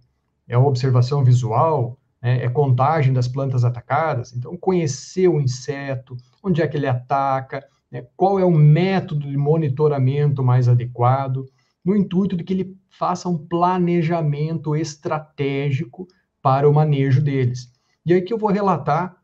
é 0.47 0.55
observação 0.55 1.23
visual, 1.23 1.97
né? 2.21 2.45
é 2.45 2.49
contagem 2.49 3.11
das 3.11 3.27
plantas 3.27 3.65
atacadas. 3.65 4.31
Então, 4.35 4.55
conhecer 4.55 5.27
o 5.27 5.41
inseto, 5.41 6.15
onde 6.43 6.61
é 6.61 6.67
que 6.67 6.77
ele 6.77 6.87
ataca, 6.87 7.65
né? 7.91 8.05
qual 8.15 8.39
é 8.39 8.45
o 8.45 8.51
método 8.51 9.27
de 9.27 9.35
monitoramento 9.35 10.43
mais 10.43 10.69
adequado, 10.69 11.45
no 11.83 11.95
intuito 11.95 12.37
de 12.37 12.43
que 12.43 12.53
ele 12.53 12.77
faça 12.91 13.27
um 13.27 13.37
planejamento 13.37 14.75
estratégico 14.75 16.07
para 16.43 16.69
o 16.69 16.73
manejo 16.73 17.21
deles. 17.21 17.71
E 18.05 18.13
aí 18.13 18.21
que 18.21 18.33
eu 18.33 18.37
vou 18.37 18.51
relatar 18.51 19.15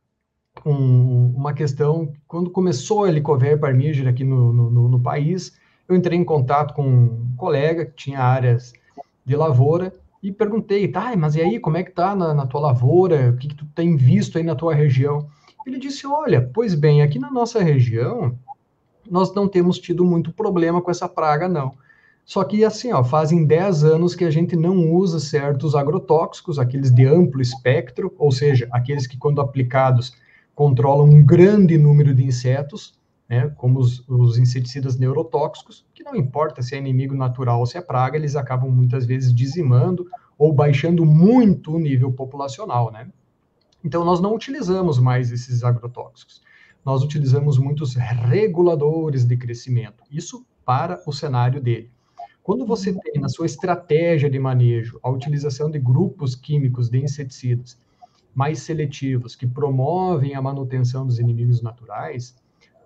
um, 0.65 1.34
uma 1.36 1.53
questão, 1.53 2.13
quando 2.25 2.49
começou 2.49 3.03
a 3.03 3.10
Helicover 3.10 3.60
parmígera 3.60 4.10
aqui 4.10 4.23
no, 4.23 4.53
no, 4.53 4.89
no, 4.89 4.99
país, 4.99 5.58
eu 5.88 5.95
entrei 5.95 6.17
em 6.17 6.23
contato 6.23 6.73
com 6.73 6.88
um 6.88 7.36
colega 7.36 7.86
que 7.86 7.91
tinha 7.91 8.19
áreas 8.21 8.71
de 9.25 9.36
lavoura 9.36 9.93
e 10.23 10.32
perguntei, 10.32 10.88
tá, 10.88 11.13
mas 11.17 11.36
e 11.36 11.41
aí, 11.41 11.60
como 11.60 11.77
é 11.77 11.84
que 11.84 11.91
tá 11.91 12.15
na, 12.15 12.34
na 12.34 12.47
tua 12.47 12.62
lavoura? 12.62 13.32
O 13.32 13.38
que, 13.38 13.49
que 13.49 13.55
tu 13.55 13.65
tem 13.75 13.97
visto 13.97 14.38
aí 14.38 14.43
na 14.43 14.55
tua 14.55 14.73
região? 14.73 15.27
Ele 15.67 15.77
disse, 15.77 16.08
olha, 16.08 16.49
pois 16.53 16.73
bem, 16.73 17.01
aqui 17.01 17.19
na 17.19 17.29
nossa 17.29 17.62
região, 17.62 18.38
nós 19.10 19.34
não 19.34 19.47
temos 19.47 19.77
tido 19.77 20.05
muito 20.05 20.32
problema 20.32 20.82
com 20.82 20.89
essa 20.89 21.08
praga, 21.08 21.49
não. 21.49 21.73
Só 22.30 22.44
que, 22.44 22.63
assim, 22.63 22.94
ó, 22.94 23.04
fazem 23.04 23.44
10 23.44 23.84
anos 23.84 24.13
que 24.13 24.24
a 24.24 24.30
gente 24.30 24.56
não 24.56 24.92
usa 24.92 25.20
certos 25.20 25.74
agrotóxicos, 25.74 26.60
aqueles 26.60 26.92
de 26.92 27.04
amplo 27.04 27.42
espectro, 27.42 28.13
ou 28.20 28.32
seja, 28.32 28.70
aqueles 28.72 29.08
que, 29.08 29.18
quando 29.18 29.42
aplicados, 29.42 30.13
controlam 30.54 31.10
um 31.10 31.26
grande 31.26 31.76
número 31.76 32.13
de 32.13 32.24
insetos, 32.24 32.94
né, 33.28 33.52
como 33.58 33.80
os, 33.80 34.08
os 34.08 34.38
inseticidas 34.38 34.96
neurotóxicos, 34.96 35.84
que 35.92 36.04
não 36.04 36.15
importa 36.15 36.62
se 36.62 36.76
é 36.76 36.78
inimigo 36.78 37.15
natural 37.15 37.62
ou 37.62 37.65
se 37.65 37.80
é 37.80 37.82
praga, 37.82 38.15
eles 38.15 38.36
acabam 38.36 38.70
muitas 38.70 39.08
vezes 39.08 39.34
dizimando 39.34 40.06
ou 40.38 40.54
baixando 40.54 41.04
muito 41.08 41.74
o 41.74 41.80
nível 41.80 42.12
populacional, 42.12 42.92
né? 42.92 43.10
Então, 43.84 44.06
nós 44.06 44.20
não 44.22 44.36
utilizamos 44.36 45.00
mais 45.00 45.32
esses 45.32 45.63
agrotóxicos. 45.63 46.44
Nós 46.86 47.02
utilizamos 47.02 47.58
muitos 47.58 47.96
reguladores 47.96 49.26
de 49.26 49.36
crescimento. 49.36 50.04
Isso 50.12 50.46
para 50.63 51.02
o 51.08 51.12
cenário 51.12 51.60
dele. 51.60 51.89
Quando 52.43 52.65
você 52.65 52.93
tem 52.93 53.21
na 53.21 53.30
sua 53.30 53.45
estratégia 53.45 54.30
de 54.30 54.39
manejo 54.39 54.99
a 55.04 55.10
utilização 55.10 55.69
de 55.69 55.80
grupos 55.80 56.36
químicos 56.36 56.89
de 56.89 56.99
inseticidas 56.99 57.80
mais 58.34 58.60
seletivos 58.60 59.36
que 59.36 59.45
promovem 59.45 60.36
a 60.36 60.41
manutenção 60.41 61.06
dos 61.06 61.19
inimigos 61.19 61.62
naturais, 61.62 62.36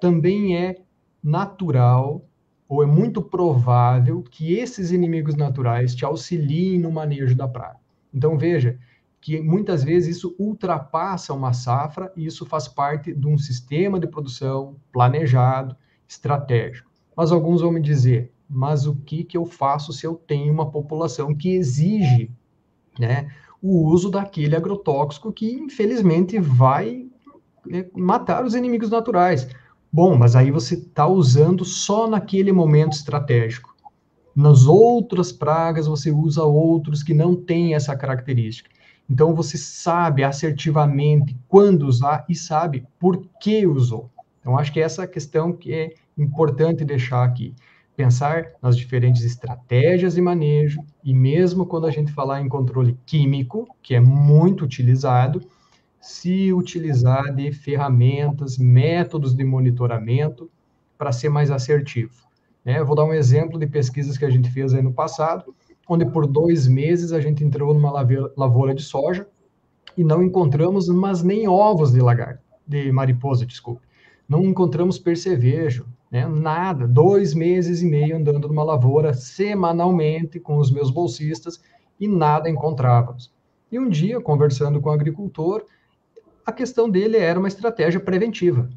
também 0.02 0.58
é 0.58 0.76
natural 1.24 2.26
ou 2.68 2.84
é 2.84 2.86
muito 2.86 3.22
provável 3.22 4.24
que 4.24 4.54
esses 4.54 4.92
inimigos 4.92 5.36
naturais 5.36 5.96
te 5.96 6.04
auxiliem 6.04 6.80
no 6.80 6.92
manejo 6.92 7.36
da 7.36 7.48
praga. 7.48 7.80
Então 8.14 8.38
veja 8.38 8.80
que 9.22 9.40
muitas 9.40 9.84
vezes 9.84 10.18
isso 10.18 10.36
ultrapassa 10.38 11.34
uma 11.34 11.54
safra 11.54 12.12
e 12.18 12.26
isso 12.26 12.46
faz 12.46 12.68
parte 12.68 13.14
de 13.14 13.26
um 13.26 13.38
sistema 13.38 13.98
de 13.98 14.08
produção 14.08 14.76
planejado, 14.92 15.78
estratégico. 16.06 16.92
Mas 17.16 17.32
alguns 17.32 17.62
vão 17.62 17.72
me 17.72 17.80
dizer, 17.80 18.33
mas 18.50 18.86
o 18.86 18.96
que, 18.96 19.24
que 19.24 19.38
eu 19.38 19.46
faço 19.46 19.92
se 19.92 20.06
eu 20.06 20.16
tenho 20.16 20.54
uma 20.54 20.70
população 20.70 21.34
que 21.34 21.56
exige 21.56 22.30
né, 23.00 23.30
o 23.62 23.88
uso 23.88 24.10
daquele 24.10 24.56
agrotóxico 24.56 25.32
que, 25.32 25.52
infelizmente, 25.54 26.40
vai 26.40 27.08
né, 27.66 27.86
matar 27.96 28.46
os 28.46 28.54
inimigos 28.54 28.90
naturais? 28.90 29.48
Bom, 29.92 30.16
mas 30.16 30.36
aí 30.36 30.52
você 30.52 30.76
está 30.76 31.08
usando 31.08 31.64
só 31.64 32.08
naquele 32.08 32.52
momento 32.52 32.94
estratégico. 32.94 33.74
Nas 34.36 34.66
outras 34.66 35.32
pragas, 35.32 35.86
você 35.86 36.12
usa 36.12 36.44
outros 36.44 37.04
que 37.04 37.14
não 37.14 37.36
têm 37.36 37.76
essa 37.76 37.96
característica. 37.96 38.70
Então, 39.10 39.36
você 39.36 39.58
sabe 39.58 40.24
assertivamente 40.24 41.38
quando 41.48 41.84
usar 41.84 42.26
e 42.28 42.36
sabe 42.36 42.86
por 43.00 43.28
que 43.40 43.68
usou. 43.68 44.10
Então, 44.40 44.58
acho 44.58 44.74
que 44.74 44.80
essa 44.80 45.06
questão 45.06 45.54
que 45.54 45.72
é 45.72 45.94
importante 46.18 46.84
deixar 46.84 47.24
aqui 47.24 47.54
pensar 47.96 48.54
nas 48.62 48.76
diferentes 48.76 49.24
estratégias 49.24 50.16
de 50.16 50.22
manejo, 50.22 50.82
e 51.04 51.14
mesmo 51.14 51.66
quando 51.66 51.86
a 51.86 51.92
gente 51.92 52.12
falar 52.12 52.42
em 52.42 52.50
controle 52.50 52.98
químico, 53.06 53.68
que 53.82 53.94
é 53.96 54.00
muito 54.00 54.64
utilizado, 54.64 55.42
se 56.02 56.52
utilizar 56.52 57.34
de 57.34 57.52
ferramentas, 57.52 58.58
métodos 58.58 59.34
de 59.34 59.44
monitoramento 59.44 60.50
para 60.98 61.12
ser 61.12 61.30
mais 61.30 61.50
assertivo. 61.50 62.14
Né? 62.66 62.84
Vou 62.84 62.96
dar 62.96 63.06
um 63.06 63.14
exemplo 63.14 63.60
de 63.60 63.68
pesquisas 63.68 64.18
que 64.18 64.26
a 64.26 64.30
gente 64.30 64.50
fez 64.50 64.74
aí 64.74 64.82
no 64.82 64.94
passado, 64.94 65.54
onde 65.88 66.06
por 66.06 66.26
dois 66.26 66.68
meses 66.68 67.12
a 67.12 67.22
gente 67.22 67.44
entrou 67.44 67.74
numa 67.74 67.92
lavoura 68.36 68.74
de 68.74 68.82
soja 68.82 69.28
e 69.98 70.04
não 70.04 70.24
encontramos 70.24 70.88
mas 70.90 71.22
nem 71.24 71.48
ovos 71.48 71.92
de 71.92 72.00
lagarto, 72.00 72.44
de 72.68 72.92
mariposa, 72.92 73.46
desculpe. 73.46 73.86
Não 74.28 74.44
encontramos 74.44 74.98
percevejo, 74.98 75.86
né? 76.14 76.28
Nada, 76.28 76.88
dois 76.88 77.34
meses 77.34 77.82
e 77.82 77.88
meio 77.88 78.16
andando 78.16 78.48
numa 78.48 78.64
lavoura 78.64 79.16
semanalmente 79.16 80.40
com 80.40 80.58
os 80.58 80.70
meus 80.70 80.92
bolsistas 80.92 81.60
e 82.00 82.08
nada 82.08 82.48
encontrávamos. 82.48 83.34
E 83.72 83.80
um 83.80 83.90
dia, 83.90 84.22
conversando 84.22 84.80
com 84.80 84.90
o 84.90 84.94
agricultor, 84.94 85.66
a 86.46 86.52
questão 86.52 86.88
dele 86.88 87.18
era 87.18 87.40
uma 87.40 87.48
estratégia 87.48 88.00
preventiva. 88.00 88.70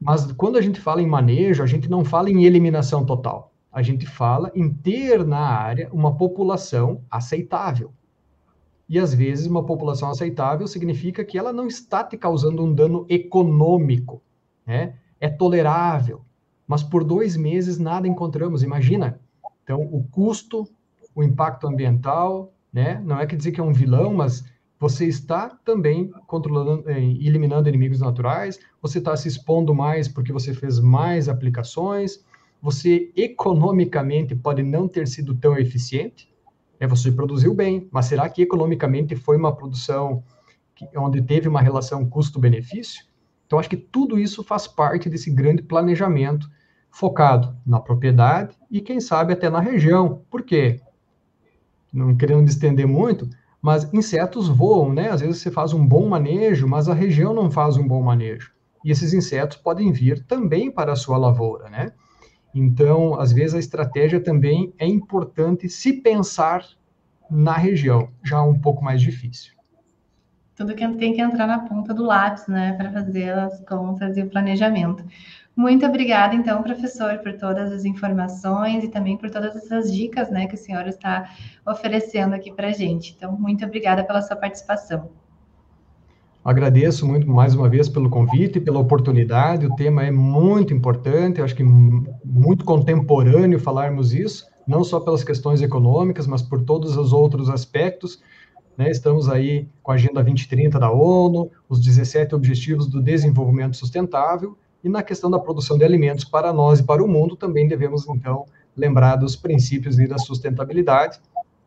Mas 0.00 0.32
quando 0.32 0.58
a 0.58 0.60
gente 0.60 0.80
fala 0.80 1.00
em 1.00 1.06
manejo, 1.06 1.62
a 1.62 1.66
gente 1.66 1.88
não 1.88 2.04
fala 2.04 2.28
em 2.28 2.44
eliminação 2.44 3.06
total. 3.06 3.52
A 3.70 3.80
gente 3.80 4.04
fala 4.04 4.50
em 4.52 4.68
ter 4.68 5.24
na 5.24 5.38
área 5.38 5.88
uma 5.92 6.16
população 6.16 7.04
aceitável. 7.08 7.92
E 8.88 8.98
às 8.98 9.14
vezes 9.14 9.46
uma 9.46 9.64
população 9.64 10.10
aceitável 10.10 10.66
significa 10.66 11.24
que 11.24 11.38
ela 11.38 11.52
não 11.52 11.68
está 11.68 12.02
te 12.02 12.16
causando 12.16 12.64
um 12.64 12.74
dano 12.74 13.06
econômico, 13.08 14.20
né? 14.66 14.94
É 15.20 15.28
tolerável, 15.28 16.22
mas 16.66 16.82
por 16.82 17.04
dois 17.04 17.36
meses 17.36 17.78
nada 17.78 18.08
encontramos, 18.08 18.62
imagina. 18.62 19.20
Então, 19.62 19.82
o 19.82 20.02
custo, 20.04 20.66
o 21.14 21.22
impacto 21.22 21.66
ambiental, 21.66 22.52
né? 22.72 23.00
Não 23.04 23.18
é 23.18 23.26
que 23.26 23.36
dizer 23.36 23.52
que 23.52 23.60
é 23.60 23.64
um 23.64 23.72
vilão, 23.72 24.14
mas 24.14 24.44
você 24.78 25.06
está 25.06 25.50
também 25.64 26.10
controlando, 26.26 26.88
eh, 26.88 26.98
eliminando 26.98 27.68
inimigos 27.68 28.00
naturais, 28.00 28.58
você 28.80 28.98
está 28.98 29.14
se 29.14 29.28
expondo 29.28 29.74
mais 29.74 30.08
porque 30.08 30.32
você 30.32 30.54
fez 30.54 30.80
mais 30.80 31.28
aplicações, 31.28 32.24
você 32.62 33.12
economicamente 33.14 34.34
pode 34.34 34.62
não 34.62 34.88
ter 34.88 35.06
sido 35.06 35.34
tão 35.34 35.58
eficiente, 35.58 36.32
é 36.78 36.86
você 36.86 37.12
produziu 37.12 37.54
bem, 37.54 37.88
mas 37.92 38.06
será 38.06 38.28
que 38.28 38.40
economicamente 38.40 39.14
foi 39.14 39.36
uma 39.36 39.54
produção 39.54 40.24
que, 40.74 40.88
onde 40.96 41.20
teve 41.20 41.46
uma 41.46 41.60
relação 41.60 42.08
custo-benefício? 42.08 43.04
Então, 43.50 43.58
acho 43.58 43.68
que 43.68 43.76
tudo 43.76 44.16
isso 44.16 44.44
faz 44.44 44.68
parte 44.68 45.08
desse 45.08 45.28
grande 45.28 45.60
planejamento 45.60 46.48
focado 46.88 47.56
na 47.66 47.80
propriedade 47.80 48.56
e, 48.70 48.80
quem 48.80 49.00
sabe, 49.00 49.32
até 49.32 49.50
na 49.50 49.58
região. 49.58 50.22
Por 50.30 50.42
quê? 50.42 50.80
Não 51.92 52.16
querendo 52.16 52.48
estender 52.48 52.86
muito, 52.86 53.28
mas 53.60 53.92
insetos 53.92 54.46
voam, 54.46 54.92
né? 54.92 55.10
Às 55.10 55.20
vezes 55.20 55.38
você 55.38 55.50
faz 55.50 55.72
um 55.72 55.84
bom 55.84 56.08
manejo, 56.08 56.68
mas 56.68 56.88
a 56.88 56.94
região 56.94 57.34
não 57.34 57.50
faz 57.50 57.76
um 57.76 57.88
bom 57.88 58.00
manejo. 58.00 58.52
E 58.84 58.92
esses 58.92 59.12
insetos 59.12 59.56
podem 59.56 59.90
vir 59.90 60.24
também 60.26 60.70
para 60.70 60.92
a 60.92 60.96
sua 60.96 61.18
lavoura, 61.18 61.68
né? 61.68 61.90
Então, 62.54 63.18
às 63.18 63.32
vezes 63.32 63.56
a 63.56 63.58
estratégia 63.58 64.20
também 64.20 64.72
é 64.78 64.86
importante 64.86 65.68
se 65.68 65.94
pensar 65.94 66.64
na 67.28 67.54
região, 67.54 68.10
já 68.22 68.40
um 68.44 68.56
pouco 68.56 68.84
mais 68.84 69.02
difícil 69.02 69.59
tudo 70.60 70.74
que 70.74 70.86
tem 70.98 71.14
que 71.14 71.22
entrar 71.22 71.46
na 71.46 71.60
ponta 71.60 71.94
do 71.94 72.04
lápis, 72.04 72.46
né, 72.46 72.74
para 72.74 72.92
fazer 72.92 73.30
as 73.30 73.60
contas 73.60 74.18
e 74.18 74.20
o 74.20 74.28
planejamento. 74.28 75.02
Muito 75.56 75.86
obrigada, 75.86 76.34
então, 76.34 76.62
professor, 76.62 77.16
por 77.20 77.32
todas 77.32 77.72
as 77.72 77.86
informações 77.86 78.84
e 78.84 78.88
também 78.88 79.16
por 79.16 79.30
todas 79.30 79.56
essas 79.56 79.90
dicas, 79.90 80.30
né, 80.30 80.46
que 80.46 80.56
o 80.56 80.58
senhor 80.58 80.86
está 80.86 81.30
oferecendo 81.66 82.34
aqui 82.34 82.52
para 82.52 82.68
a 82.68 82.72
gente. 82.72 83.14
Então, 83.16 83.32
muito 83.32 83.64
obrigada 83.64 84.04
pela 84.04 84.20
sua 84.20 84.36
participação. 84.36 85.08
Agradeço 86.44 87.06
muito 87.06 87.26
mais 87.26 87.54
uma 87.54 87.68
vez 87.68 87.88
pelo 87.88 88.10
convite 88.10 88.58
e 88.58 88.60
pela 88.60 88.80
oportunidade. 88.80 89.64
O 89.64 89.74
tema 89.76 90.04
é 90.04 90.10
muito 90.10 90.74
importante, 90.74 91.40
acho 91.40 91.56
que 91.56 91.64
muito 91.64 92.66
contemporâneo 92.66 93.58
falarmos 93.58 94.12
isso, 94.12 94.44
não 94.66 94.84
só 94.84 95.00
pelas 95.00 95.24
questões 95.24 95.62
econômicas, 95.62 96.26
mas 96.26 96.42
por 96.42 96.60
todos 96.60 96.98
os 96.98 97.14
outros 97.14 97.48
aspectos 97.48 98.20
né? 98.76 98.90
Estamos 98.90 99.28
aí 99.28 99.68
com 99.82 99.92
a 99.92 99.94
Agenda 99.94 100.22
2030 100.22 100.78
da 100.78 100.90
ONU, 100.90 101.50
os 101.68 101.80
17 101.80 102.34
Objetivos 102.34 102.86
do 102.86 103.02
Desenvolvimento 103.02 103.76
Sustentável, 103.76 104.56
e 104.82 104.88
na 104.88 105.02
questão 105.02 105.30
da 105.30 105.38
produção 105.38 105.76
de 105.76 105.84
alimentos 105.84 106.24
para 106.24 106.52
nós 106.52 106.80
e 106.80 106.82
para 106.82 107.02
o 107.02 107.08
mundo, 107.08 107.36
também 107.36 107.68
devemos, 107.68 108.08
então, 108.08 108.46
lembrar 108.76 109.16
dos 109.16 109.36
princípios 109.36 109.96
da 109.96 110.18
sustentabilidade. 110.18 111.20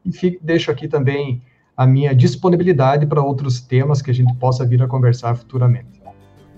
E 0.04 0.12
fico, 0.12 0.44
deixo 0.44 0.72
aqui 0.72 0.88
também 0.88 1.42
a 1.78 1.86
minha 1.86 2.14
disponibilidade 2.14 3.06
para 3.06 3.22
outros 3.22 3.62
temas 3.62 4.02
que 4.02 4.12
a 4.12 4.14
gente 4.14 4.34
possa 4.36 4.66
vir 4.66 4.82
a 4.82 4.88
conversar 4.88 5.36
futuramente. 5.36 6.02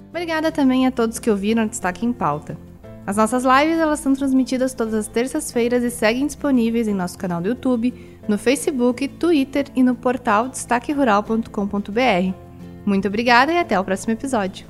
Obrigada 0.09 0.51
também 0.51 0.87
a 0.87 0.91
todos 0.91 1.19
que 1.19 1.29
ouviram 1.29 1.65
o 1.65 1.69
Destaque 1.69 2.05
em 2.05 2.13
Pauta. 2.13 2.57
As 3.05 3.17
nossas 3.17 3.43
lives 3.43 3.77
elas 3.77 3.99
são 3.99 4.13
transmitidas 4.13 4.73
todas 4.73 4.93
as 4.93 5.07
terças-feiras 5.07 5.83
e 5.83 5.91
seguem 5.91 6.25
disponíveis 6.25 6.87
em 6.87 6.93
nosso 6.93 7.17
canal 7.17 7.39
do 7.39 7.49
YouTube, 7.49 7.93
no 8.27 8.37
Facebook, 8.37 9.07
Twitter 9.07 9.65
e 9.75 9.83
no 9.83 9.95
portal 9.95 10.49
destaquerural.com.br. 10.49 12.33
Muito 12.85 13.07
obrigada 13.07 13.51
e 13.51 13.57
até 13.57 13.79
o 13.79 13.83
próximo 13.83 14.13
episódio. 14.13 14.67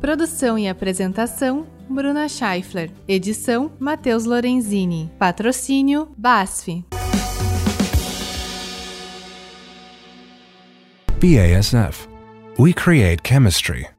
Produção 0.00 0.58
e 0.58 0.68
apresentação: 0.68 1.66
Bruna 1.88 2.28
Scheifler. 2.28 2.90
Edição: 3.06 3.72
Matheus 3.78 4.24
Lorenzini. 4.24 5.10
Patrocínio: 5.18 6.08
BASF. 6.16 6.84
BASF. 11.20 12.08
We 12.58 12.72
create 12.72 13.22
chemistry. 13.22 13.97